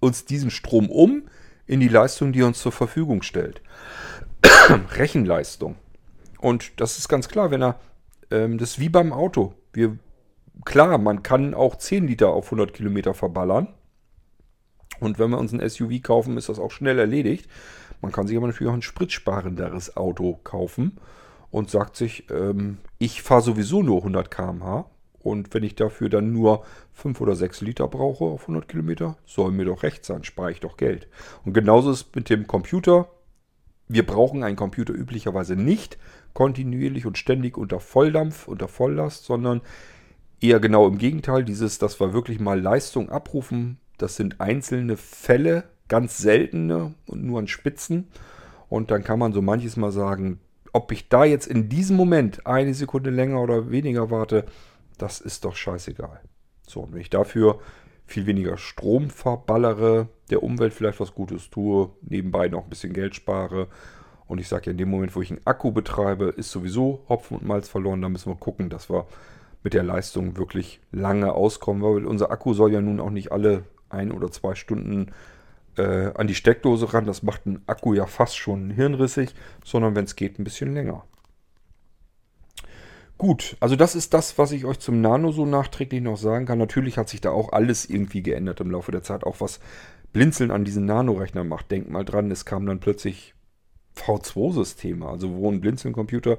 [0.00, 1.24] uns diesen Strom um
[1.66, 3.62] in die Leistung, die er uns zur Verfügung stellt.
[4.96, 5.76] Rechenleistung.
[6.38, 7.80] Und das ist ganz klar, wenn er,
[8.30, 9.54] ähm, das ist wie beim Auto.
[9.72, 9.98] Wir,
[10.64, 13.68] klar, man kann auch 10 Liter auf 100 Kilometer verballern.
[15.00, 17.48] Und wenn wir uns ein SUV kaufen, ist das auch schnell erledigt.
[18.00, 20.98] Man kann sich aber natürlich auch ein spritsparenderes Auto kaufen.
[21.50, 24.90] und sagt sich, ähm, ich fahre sowieso nur 100 km/h
[25.26, 29.50] und wenn ich dafür dann nur 5 oder 6 Liter brauche auf 100 Kilometer, soll
[29.50, 31.08] mir doch recht sein, spare ich doch Geld.
[31.44, 33.08] Und genauso ist es mit dem Computer.
[33.88, 35.98] Wir brauchen einen Computer üblicherweise nicht
[36.34, 39.62] kontinuierlich und ständig unter Volldampf, unter Volllast, sondern
[40.40, 41.44] eher genau im Gegenteil.
[41.44, 47.38] Dieses, dass wir wirklich mal Leistung abrufen, das sind einzelne Fälle, ganz seltene und nur
[47.38, 48.08] an Spitzen.
[48.68, 50.40] Und dann kann man so manches Mal sagen,
[50.72, 54.44] ob ich da jetzt in diesem Moment eine Sekunde länger oder weniger warte,
[54.98, 56.20] das ist doch scheißegal.
[56.66, 57.60] So, und wenn ich dafür
[58.04, 63.14] viel weniger Strom verballere, der Umwelt vielleicht was Gutes tue, nebenbei noch ein bisschen Geld
[63.14, 63.68] spare.
[64.26, 67.38] Und ich sage ja, in dem Moment, wo ich einen Akku betreibe, ist sowieso Hopfen
[67.38, 68.02] und Malz verloren.
[68.02, 69.06] Da müssen wir gucken, dass wir
[69.62, 73.64] mit der Leistung wirklich lange auskommen, weil unser Akku soll ja nun auch nicht alle
[73.88, 75.12] ein oder zwei Stunden
[75.76, 77.06] äh, an die Steckdose ran.
[77.06, 81.04] Das macht ein Akku ja fast schon hirnrissig, sondern wenn es geht, ein bisschen länger.
[83.18, 86.58] Gut, also das ist das, was ich euch zum Nano so nachträglich noch sagen kann.
[86.58, 89.58] Natürlich hat sich da auch alles irgendwie geändert im Laufe der Zeit, auch was
[90.12, 91.70] Blinzeln an diesen Nano-Rechnern macht.
[91.70, 93.34] Denkt mal dran, es kam dann plötzlich
[93.96, 96.38] V2-Systeme, also wo ein Blinzeln-Computer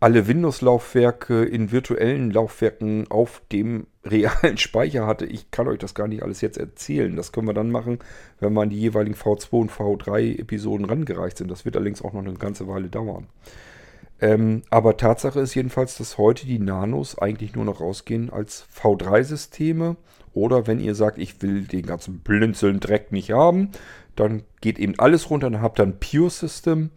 [0.00, 5.26] alle Windows-Laufwerke in virtuellen Laufwerken auf dem realen Speicher hatte.
[5.26, 7.16] Ich kann euch das gar nicht alles jetzt erzählen.
[7.16, 7.98] Das können wir dann machen,
[8.38, 11.50] wenn wir an die jeweiligen V2 und V3-Episoden rangereicht sind.
[11.50, 13.26] Das wird allerdings auch noch eine ganze Weile dauern.
[14.20, 19.96] Ähm, aber Tatsache ist jedenfalls, dass heute die Nanos eigentlich nur noch rausgehen als V3-Systeme.
[20.32, 23.70] Oder wenn ihr sagt, ich will den ganzen blinzeln Dreck nicht haben,
[24.16, 25.50] dann geht eben alles runter.
[25.50, 26.90] Dann habt ihr ein Pure System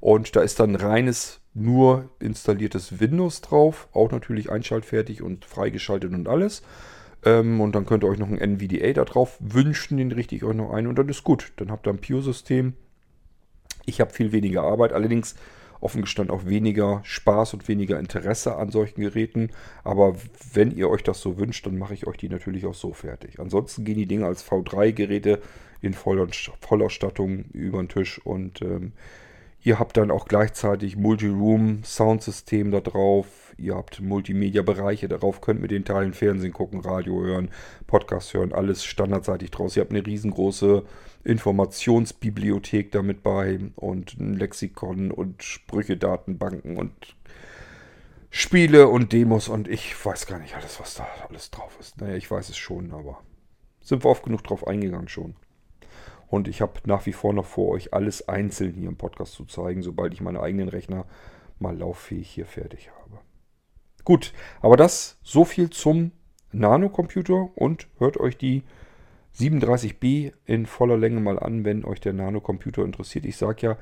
[0.00, 3.88] und da ist dann reines, nur installiertes Windows drauf.
[3.92, 6.62] Auch natürlich einschaltfertig und freigeschaltet und alles.
[7.24, 10.44] Ähm, und dann könnt ihr euch noch ein NVDA da drauf wünschen, den richte ich
[10.44, 11.52] euch noch ein und dann ist gut.
[11.56, 12.74] Dann habt ihr ein Pure-System.
[13.86, 15.34] Ich habe viel weniger Arbeit, allerdings
[15.80, 19.50] offen gestanden auch weniger Spaß und weniger Interesse an solchen Geräten.
[19.84, 20.16] Aber
[20.52, 23.38] wenn ihr euch das so wünscht, dann mache ich euch die natürlich auch so fertig.
[23.38, 25.40] Ansonsten gehen die Dinge als V3-Geräte
[25.82, 28.92] in Vollausstattung über den Tisch und ähm,
[29.66, 33.52] ihr habt dann auch gleichzeitig Multi-Room-Soundsystem da drauf.
[33.58, 37.50] Ihr habt Multimedia-Bereiche darauf, könnt mit den Teilen Fernsehen gucken, Radio hören,
[37.88, 39.76] Podcast hören, alles standardseitig draus.
[39.76, 40.84] Ihr habt eine riesengroße
[41.24, 47.16] Informationsbibliothek damit bei und ein Lexikon und Sprüche, Datenbanken und
[48.30, 52.00] Spiele und Demos und ich weiß gar nicht alles, was da alles drauf ist.
[52.00, 53.20] Naja, ich weiß es schon, aber
[53.80, 55.34] sind wir oft genug drauf eingegangen schon.
[56.28, 59.44] Und ich habe nach wie vor noch vor, euch alles einzeln hier im Podcast zu
[59.44, 61.06] zeigen, sobald ich meine eigenen Rechner
[61.58, 63.20] mal lauffähig hier fertig habe.
[64.04, 66.12] Gut, aber das so viel zum
[66.52, 68.62] Nano-Computer und hört euch die
[69.38, 73.26] 37B in voller Länge mal an, wenn euch der Nano-Computer interessiert.
[73.26, 73.78] Ich sage ja,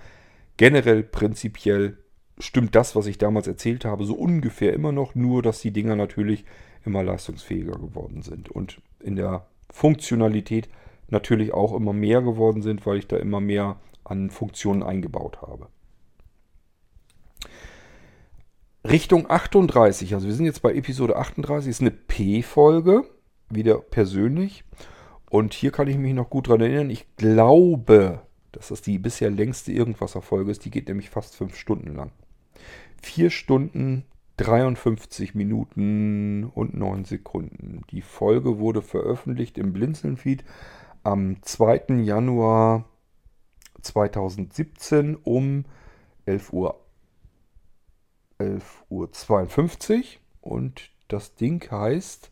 [0.57, 1.99] generell prinzipiell
[2.39, 5.95] stimmt das, was ich damals erzählt habe, so ungefähr immer noch, nur dass die Dinger
[5.95, 6.45] natürlich
[6.85, 10.69] immer leistungsfähiger geworden sind und in der Funktionalität
[11.09, 15.69] natürlich auch immer mehr geworden sind, weil ich da immer mehr an Funktionen eingebaut habe.
[18.87, 23.05] Richtung 38, also wir sind jetzt bei Episode 38, ist eine P-Folge,
[23.49, 24.65] wieder persönlich.
[25.31, 26.91] Und hier kann ich mich noch gut dran erinnern.
[26.91, 28.21] Ich glaube,
[28.53, 30.65] dass das die bisher längste Irgendwas-Erfolge ist.
[30.65, 32.13] Die geht nämlich fast fünf Stunden lang.
[33.03, 34.05] Vier Stunden,
[34.37, 37.83] 53 Minuten und 9 Sekunden.
[37.91, 40.45] Die Folge wurde veröffentlicht im Blinzeln-Feed
[41.05, 42.01] am 2.
[42.03, 42.85] Januar
[43.83, 45.65] 2017 um
[46.27, 46.81] 11 Uhr
[48.39, 52.31] 11 Uhr 52 und das Ding heißt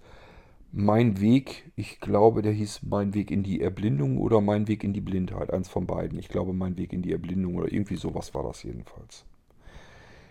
[0.72, 4.94] mein Weg, ich glaube, der hieß Mein Weg in die Erblindung oder Mein Weg in
[4.94, 5.52] die Blindheit.
[5.52, 6.18] Eins von beiden.
[6.18, 9.26] Ich glaube, Mein Weg in die Erblindung oder irgendwie sowas war das jedenfalls.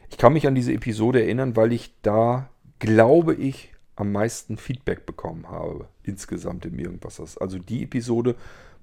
[0.10, 3.72] Ich kann mich an diese Episode erinnern, weil ich da, glaube ich,
[4.02, 5.88] am meisten Feedback bekommen habe.
[6.04, 7.38] Insgesamt im Irgendwas.
[7.38, 8.36] Also die Episode,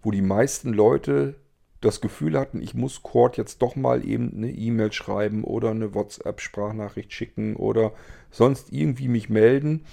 [0.03, 1.37] wo die meisten Leute
[1.81, 5.95] das Gefühl hatten, ich muss Cord jetzt doch mal eben eine E-Mail schreiben oder eine
[5.95, 7.93] WhatsApp-Sprachnachricht schicken oder
[8.31, 9.85] sonst irgendwie mich melden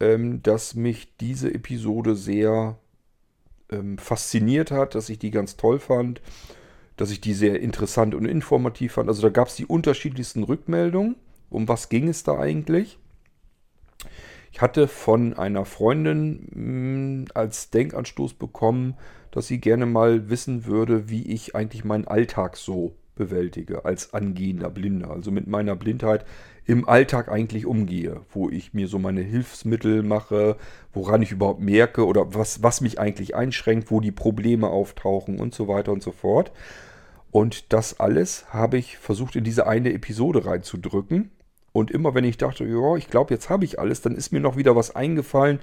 [0.00, 2.78] ähm, dass mich diese Episode sehr
[3.70, 6.20] ähm, fasziniert hat, dass ich die ganz toll fand,
[6.96, 9.08] dass ich die sehr interessant und informativ fand.
[9.08, 11.16] Also da gab es die unterschiedlichsten Rückmeldungen.
[11.48, 12.98] Um was ging es da eigentlich?
[14.52, 18.94] Ich hatte von einer Freundin mh, hm, als Denkanstoß bekommen,
[19.30, 24.70] dass sie gerne mal wissen würde, wie ich eigentlich meinen Alltag so bewältige als angehender
[24.70, 25.10] Blinder.
[25.10, 26.24] Also mit meiner Blindheit
[26.64, 30.56] im Alltag eigentlich umgehe, wo ich mir so meine Hilfsmittel mache,
[30.92, 35.54] woran ich überhaupt merke oder was, was mich eigentlich einschränkt, wo die Probleme auftauchen und
[35.54, 36.52] so weiter und so fort.
[37.30, 41.30] Und das alles habe ich versucht in diese eine Episode reinzudrücken.
[41.76, 44.40] Und immer wenn ich dachte, ja, ich glaube, jetzt habe ich alles, dann ist mir
[44.40, 45.60] noch wieder was eingefallen,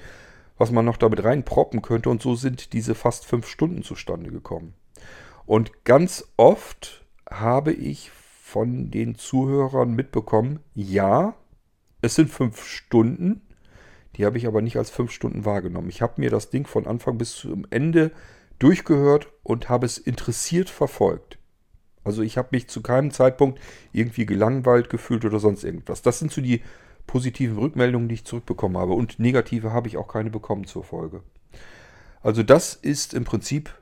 [0.59, 2.11] was man noch damit reinproppen könnte.
[2.11, 4.75] Und so sind diese fast fünf Stunden zustande gekommen.
[5.47, 11.33] Und ganz oft habe ich von den Zuhörern mitbekommen, ja,
[12.03, 13.41] es sind fünf Stunden.
[14.15, 15.89] Die habe ich aber nicht als fünf Stunden wahrgenommen.
[15.89, 18.11] Ich habe mir das Ding von Anfang bis zum Ende
[18.59, 21.39] durchgehört und habe es interessiert verfolgt.
[22.03, 23.59] Also ich habe mich zu keinem Zeitpunkt
[23.91, 26.01] irgendwie gelangweilt gefühlt oder sonst irgendwas.
[26.01, 26.61] Das sind so die
[27.07, 28.93] positiven Rückmeldungen, die ich zurückbekommen habe.
[28.93, 31.21] Und negative habe ich auch keine bekommen zur Folge.
[32.21, 33.73] Also das ist im Prinzip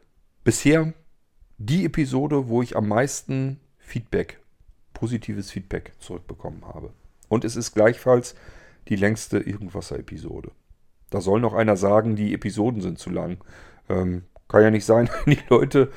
[0.44, 0.94] bisher
[1.58, 4.40] die Episode, wo ich am meisten Feedback,
[4.94, 6.92] positives Feedback zurückbekommen habe.
[7.30, 8.36] Und es ist gleichfalls
[8.88, 10.52] die längste Irgendwasser-Episode.
[11.12, 13.38] Da soll noch einer sagen, die Episoden sind zu lang.
[13.90, 15.92] Ähm, kann ja nicht sein, wenn die Leute,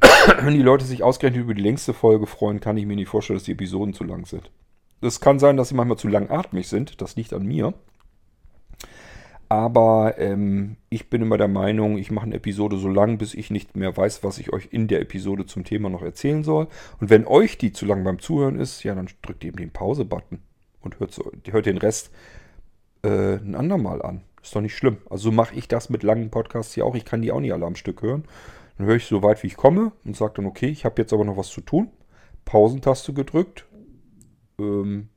[0.42, 3.38] wenn die Leute sich ausgerechnet über die längste Folge freuen, kann ich mir nicht vorstellen,
[3.38, 4.50] dass die Episoden zu lang sind.
[5.00, 7.00] Es kann sein, dass sie manchmal zu langatmig sind.
[7.00, 7.74] Das liegt an mir.
[9.48, 13.50] Aber ähm, ich bin immer der Meinung, ich mache eine Episode so lang, bis ich
[13.50, 16.68] nicht mehr weiß, was ich euch in der Episode zum Thema noch erzählen soll.
[17.00, 20.40] Und wenn euch die zu lang beim Zuhören ist, ja, dann drückt eben den Pause-Button
[20.80, 22.10] und hört, so, hört den Rest
[23.02, 24.22] äh, ein andermal an.
[24.42, 24.98] Ist doch nicht schlimm.
[25.10, 26.94] Also mache ich das mit langen Podcasts hier auch.
[26.94, 28.24] Ich kann die auch nicht alle am Stück hören.
[28.76, 31.12] Dann höre ich so weit, wie ich komme und sage dann, okay, ich habe jetzt
[31.12, 31.90] aber noch was zu tun.
[32.44, 33.66] Pausentaste gedrückt.
[34.58, 35.08] Ähm,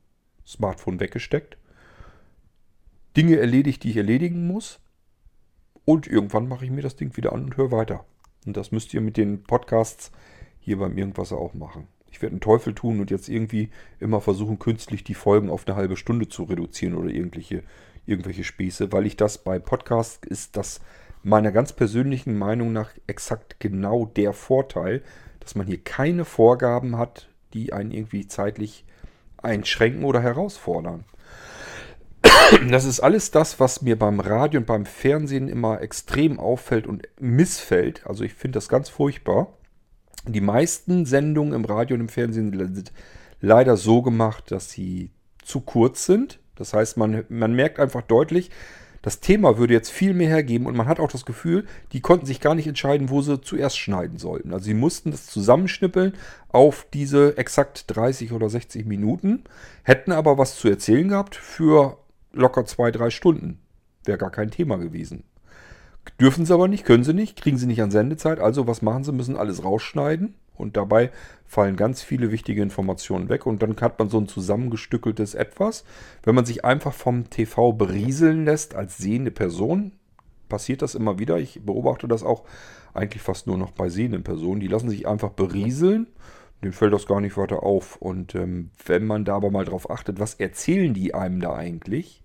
[0.46, 1.56] Smartphone weggesteckt.
[3.16, 4.80] Dinge erledigt, die ich erledigen muss.
[5.84, 8.04] Und irgendwann mache ich mir das Ding wieder an und höre weiter.
[8.46, 10.12] Und das müsst ihr mit den Podcasts
[10.58, 11.88] hier beim Irgendwas auch machen.
[12.10, 15.76] Ich werde einen Teufel tun und jetzt irgendwie immer versuchen, künstlich die Folgen auf eine
[15.76, 17.62] halbe Stunde zu reduzieren oder irgendwelche
[18.06, 20.80] irgendwelche Späße, weil ich das bei Podcasts ist das
[21.22, 25.02] meiner ganz persönlichen Meinung nach exakt genau der Vorteil,
[25.40, 28.84] dass man hier keine Vorgaben hat, die einen irgendwie zeitlich
[29.38, 31.04] einschränken oder herausfordern.
[32.70, 37.08] Das ist alles das, was mir beim Radio und beim Fernsehen immer extrem auffällt und
[37.18, 38.06] missfällt.
[38.06, 39.54] Also ich finde das ganz furchtbar.
[40.26, 42.92] Die meisten Sendungen im Radio und im Fernsehen sind
[43.40, 45.10] leider so gemacht, dass sie
[45.42, 48.50] zu kurz sind das heißt, man, man merkt einfach deutlich,
[49.02, 52.24] das Thema würde jetzt viel mehr hergeben und man hat auch das Gefühl, die konnten
[52.24, 54.52] sich gar nicht entscheiden, wo sie zuerst schneiden sollten.
[54.52, 56.14] Also sie mussten das zusammenschnippeln
[56.48, 59.42] auf diese exakt 30 oder 60 Minuten,
[59.82, 61.98] hätten aber was zu erzählen gehabt für
[62.32, 63.58] locker zwei, drei Stunden.
[64.04, 65.24] Wäre gar kein Thema gewesen.
[66.20, 68.38] Dürfen sie aber nicht, können sie nicht, kriegen sie nicht an Sendezeit.
[68.38, 69.12] Also was machen sie?
[69.12, 71.10] Müssen alles rausschneiden und dabei
[71.46, 75.84] fallen ganz viele wichtige Informationen weg und dann hat man so ein zusammengestückeltes Etwas.
[76.22, 79.92] Wenn man sich einfach vom TV berieseln lässt als sehende Person,
[80.48, 81.38] passiert das immer wieder.
[81.38, 82.44] Ich beobachte das auch
[82.94, 84.60] eigentlich fast nur noch bei sehenden Personen.
[84.60, 86.06] Die lassen sich einfach berieseln.
[86.62, 87.96] Denen fällt das gar nicht weiter auf.
[87.96, 92.21] Und ähm, wenn man da aber mal drauf achtet, was erzählen die einem da eigentlich?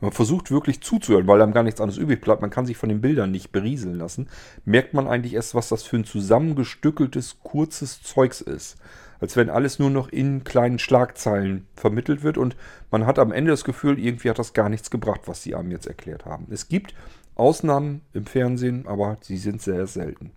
[0.00, 2.88] Man versucht wirklich zuzuhören, weil einem gar nichts anderes übrig bleibt, man kann sich von
[2.88, 4.28] den Bildern nicht berieseln lassen,
[4.64, 8.76] merkt man eigentlich erst, was das für ein zusammengestückeltes, kurzes Zeugs ist.
[9.20, 12.56] Als wenn alles nur noch in kleinen Schlagzeilen vermittelt wird und
[12.92, 15.72] man hat am Ende das Gefühl, irgendwie hat das gar nichts gebracht, was sie einem
[15.72, 16.46] jetzt erklärt haben.
[16.50, 16.94] Es gibt
[17.34, 20.30] Ausnahmen im Fernsehen, aber sie sind sehr selten.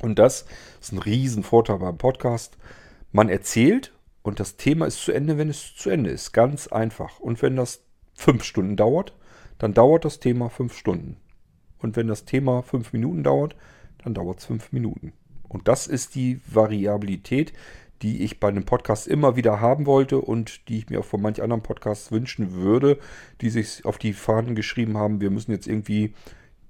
[0.00, 0.46] Und das
[0.80, 2.56] ist ein Riesenvorteil beim Podcast.
[3.12, 6.32] Man erzählt und das Thema ist zu Ende, wenn es zu Ende ist.
[6.32, 7.20] Ganz einfach.
[7.20, 7.82] Und wenn das
[8.20, 9.14] fünf Stunden dauert,
[9.58, 11.16] dann dauert das Thema fünf Stunden.
[11.78, 13.56] Und wenn das Thema fünf Minuten dauert,
[14.04, 15.12] dann dauert es fünf Minuten.
[15.48, 17.52] Und das ist die Variabilität,
[18.02, 21.20] die ich bei einem Podcast immer wieder haben wollte und die ich mir auch von
[21.20, 22.98] manch anderen Podcasts wünschen würde,
[23.40, 26.14] die sich auf die Fahnen geschrieben haben, wir müssen jetzt irgendwie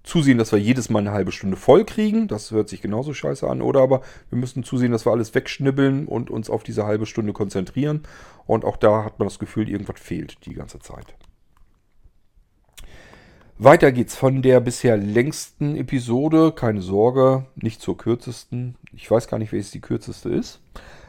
[0.02, 2.26] zusehen, dass wir jedes Mal eine halbe Stunde voll kriegen.
[2.26, 3.62] Das hört sich genauso scheiße an.
[3.62, 7.32] Oder aber wir müssen zusehen, dass wir alles wegschnibbeln und uns auf diese halbe Stunde
[7.32, 8.02] konzentrieren.
[8.46, 11.14] Und auch da hat man das Gefühl, irgendwas fehlt die ganze Zeit.
[13.62, 16.50] Weiter geht's von der bisher längsten Episode.
[16.52, 18.76] Keine Sorge, nicht zur kürzesten.
[18.94, 20.62] Ich weiß gar nicht, welches die kürzeste ist.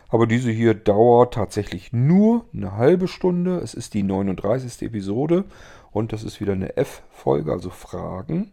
[0.09, 3.59] Aber diese hier dauert tatsächlich nur eine halbe Stunde.
[3.59, 4.81] Es ist die 39.
[4.81, 5.45] Episode
[5.93, 8.51] und das ist wieder eine F-Folge, also Fragen.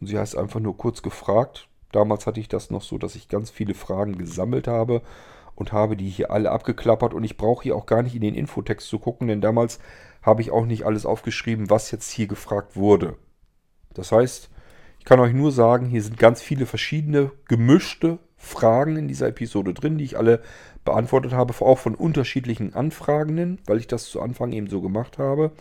[0.00, 1.68] Und sie heißt einfach nur kurz gefragt.
[1.92, 5.02] Damals hatte ich das noch so, dass ich ganz viele Fragen gesammelt habe
[5.60, 7.12] und habe die hier alle abgeklappert.
[7.12, 9.78] Und ich brauche hier auch gar nicht in den Infotext zu gucken, denn damals
[10.22, 13.16] habe ich auch nicht alles aufgeschrieben, was jetzt hier gefragt wurde.
[13.92, 14.50] Das heißt,
[14.98, 19.74] ich kann euch nur sagen, hier sind ganz viele verschiedene gemischte Fragen in dieser Episode
[19.74, 20.40] drin, die ich alle
[20.84, 25.52] beantwortet habe, auch von unterschiedlichen Anfragenden, weil ich das zu Anfang eben so gemacht habe.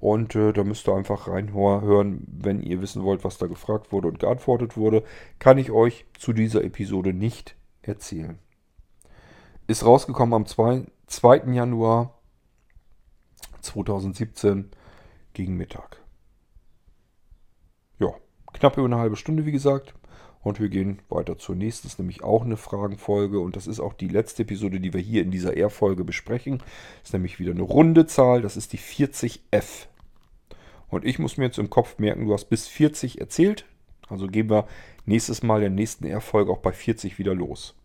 [0.00, 4.08] Und äh, da müsst ihr einfach reinhören, wenn ihr wissen wollt, was da gefragt wurde
[4.08, 5.04] und geantwortet wurde.
[5.38, 8.38] Kann ich euch zu dieser Episode nicht erzählen.
[9.66, 10.86] Ist rausgekommen am 2.
[11.06, 11.52] 2.
[11.52, 12.18] Januar
[13.60, 14.70] 2017
[15.34, 16.02] gegen Mittag.
[17.98, 18.08] Ja,
[18.52, 19.94] knapp über eine halbe Stunde, wie gesagt.
[20.42, 23.38] Und wir gehen weiter zur nächsten, das ist nämlich auch eine Fragenfolge.
[23.38, 26.58] Und das ist auch die letzte Episode, die wir hier in dieser R-Folge besprechen.
[26.58, 29.86] Das ist nämlich wieder eine runde Zahl, das ist die 40F.
[30.88, 33.64] Und ich muss mir jetzt im Kopf merken, du hast bis 40 erzählt.
[34.08, 34.66] Also gehen wir
[35.06, 37.76] nächstes Mal der nächsten R-Folge auch bei 40 wieder los.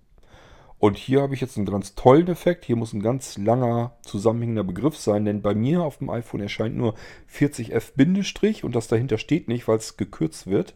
[0.79, 2.65] Und hier habe ich jetzt einen ganz tollen Effekt.
[2.65, 6.75] Hier muss ein ganz langer zusammenhängender Begriff sein, denn bei mir auf dem iPhone erscheint
[6.75, 6.93] nur
[7.31, 10.75] 40F- und das dahinter steht nicht, weil es gekürzt wird.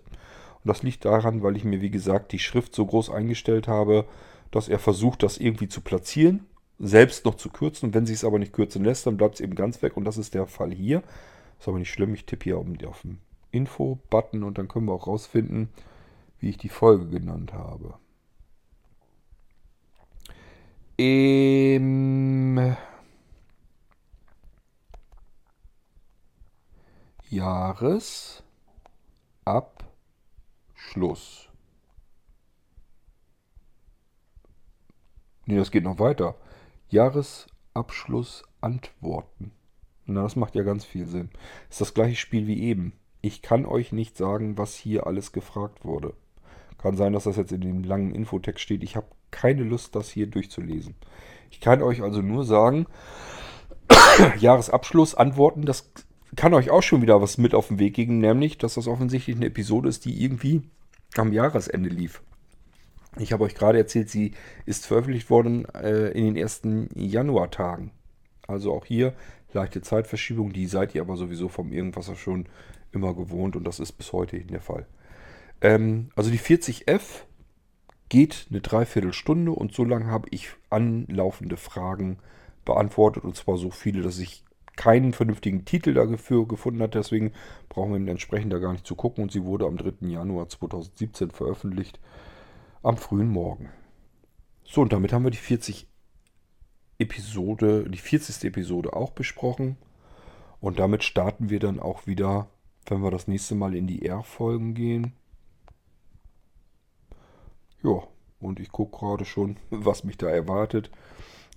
[0.64, 4.06] Und das liegt daran, weil ich mir, wie gesagt, die Schrift so groß eingestellt habe,
[4.49, 6.45] dass er versucht, das irgendwie zu platzieren,
[6.80, 7.88] selbst noch zu kürzen.
[7.88, 9.97] Und wenn sich es aber nicht kürzen lässt, dann bleibt es eben ganz weg.
[9.97, 11.04] Und das ist der Fall hier.
[11.60, 12.14] Ist aber nicht schlimm.
[12.16, 13.20] Ich tippe hier auf den
[13.52, 15.70] Info-Button und dann können wir auch rausfinden,
[16.39, 17.95] wie ich die Folge genannt habe.
[21.04, 22.76] Im
[27.28, 28.43] Jahresabschluss.
[35.47, 36.36] Nee, das geht noch weiter.
[36.89, 39.54] Jahresabschluss Antworten.
[40.06, 41.32] Na, das macht ja ganz viel Sinn.
[41.72, 42.93] Ist das gleiche Spiel wie eben.
[43.22, 46.14] Ich kann euch nicht sagen, was hier alles gefragt wurde.
[46.78, 48.84] Kann sein, dass das jetzt in dem langen Infotext steht.
[48.84, 50.96] Ich habe keine Lust, das hier durchzulesen.
[51.50, 52.86] Ich kann euch also nur sagen,
[54.40, 55.92] Jahresabschluss, Antworten, das
[56.36, 59.36] kann euch auch schon wieder was mit auf den Weg geben, nämlich, dass das offensichtlich
[59.36, 60.62] eine Episode ist, die irgendwie
[61.18, 62.22] am Jahresende lief.
[63.18, 64.32] Ich habe euch gerade erzählt, sie
[64.66, 67.92] ist veröffentlicht worden äh, in den ersten Januartagen.
[68.48, 69.14] Also auch hier
[69.54, 72.46] leichte Zeitverschiebung, die seid ihr aber sowieso vom Irgendwasser schon
[72.94, 74.86] immer gewohnt und das ist bis heute der Fall.
[75.62, 77.24] Ähm, also die 40F
[78.12, 82.20] geht eine Dreiviertelstunde und so lange habe ich anlaufende Fragen
[82.66, 84.43] beantwortet und zwar so viele, dass ich
[84.76, 86.91] keinen vernünftigen Titel dafür gefunden habe.
[86.91, 87.32] Deswegen
[87.70, 90.07] brauchen wir entsprechend da gar nicht zu gucken und sie wurde am 3.
[90.09, 92.01] Januar 2017 veröffentlicht,
[92.84, 93.70] am frühen Morgen.
[94.66, 95.88] So, und damit haben wir die 40
[96.99, 98.43] Episode, die 40.
[98.43, 99.78] Episode auch besprochen.
[100.59, 102.49] Und damit starten wir dann auch wieder,
[102.88, 105.14] wenn wir das nächste Mal in die R-Folgen gehen.
[107.84, 108.04] Ja,
[108.40, 110.92] und ich gucke gerade schon, was mich da erwartet.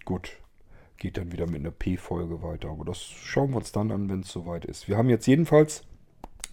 [0.05, 0.39] Gut,
[0.99, 2.71] geht dann wieder mit einer P-Folge weiter.
[2.71, 4.89] Aber das schauen wir uns dann an, wenn es soweit ist.
[4.89, 5.83] Wir haben jetzt jedenfalls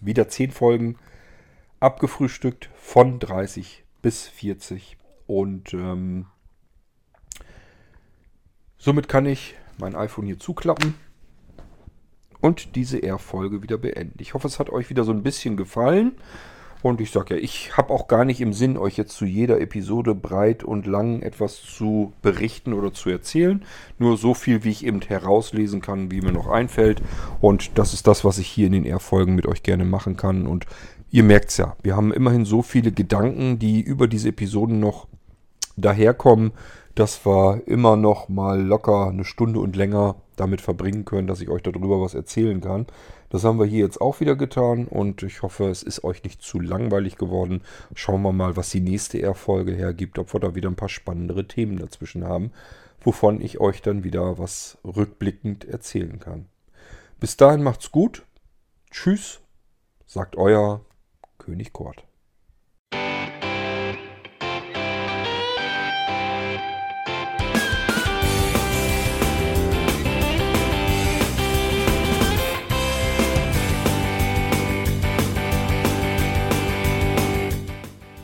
[0.00, 0.96] wieder 10 Folgen
[1.80, 4.96] abgefrühstückt von 30 bis 40.
[5.26, 6.26] Und ähm,
[8.78, 10.94] somit kann ich mein iPhone hier zuklappen
[12.40, 14.18] und diese R-Folge wieder beenden.
[14.20, 16.16] Ich hoffe, es hat euch wieder so ein bisschen gefallen.
[16.82, 19.60] Und ich sage ja, ich habe auch gar nicht im Sinn, euch jetzt zu jeder
[19.60, 23.64] Episode breit und lang etwas zu berichten oder zu erzählen.
[23.98, 27.00] Nur so viel, wie ich eben herauslesen kann, wie mir noch einfällt.
[27.40, 30.46] Und das ist das, was ich hier in den R-Folgen mit euch gerne machen kann.
[30.46, 30.66] Und
[31.10, 35.06] ihr merkt es ja, wir haben immerhin so viele Gedanken, die über diese Episoden noch
[35.76, 36.52] daherkommen,
[36.94, 41.48] dass wir immer noch mal locker eine Stunde und länger damit verbringen können, dass ich
[41.48, 42.86] euch darüber was erzählen kann.
[43.32, 46.42] Das haben wir hier jetzt auch wieder getan und ich hoffe, es ist euch nicht
[46.42, 47.62] zu langweilig geworden.
[47.94, 51.48] Schauen wir mal, was die nächste R-Folge hergibt, ob wir da wieder ein paar spannendere
[51.48, 52.52] Themen dazwischen haben,
[53.00, 56.44] wovon ich euch dann wieder was rückblickend erzählen kann.
[57.20, 58.26] Bis dahin macht's gut.
[58.90, 59.40] Tschüss,
[60.04, 60.84] sagt euer
[61.38, 62.04] König Kort.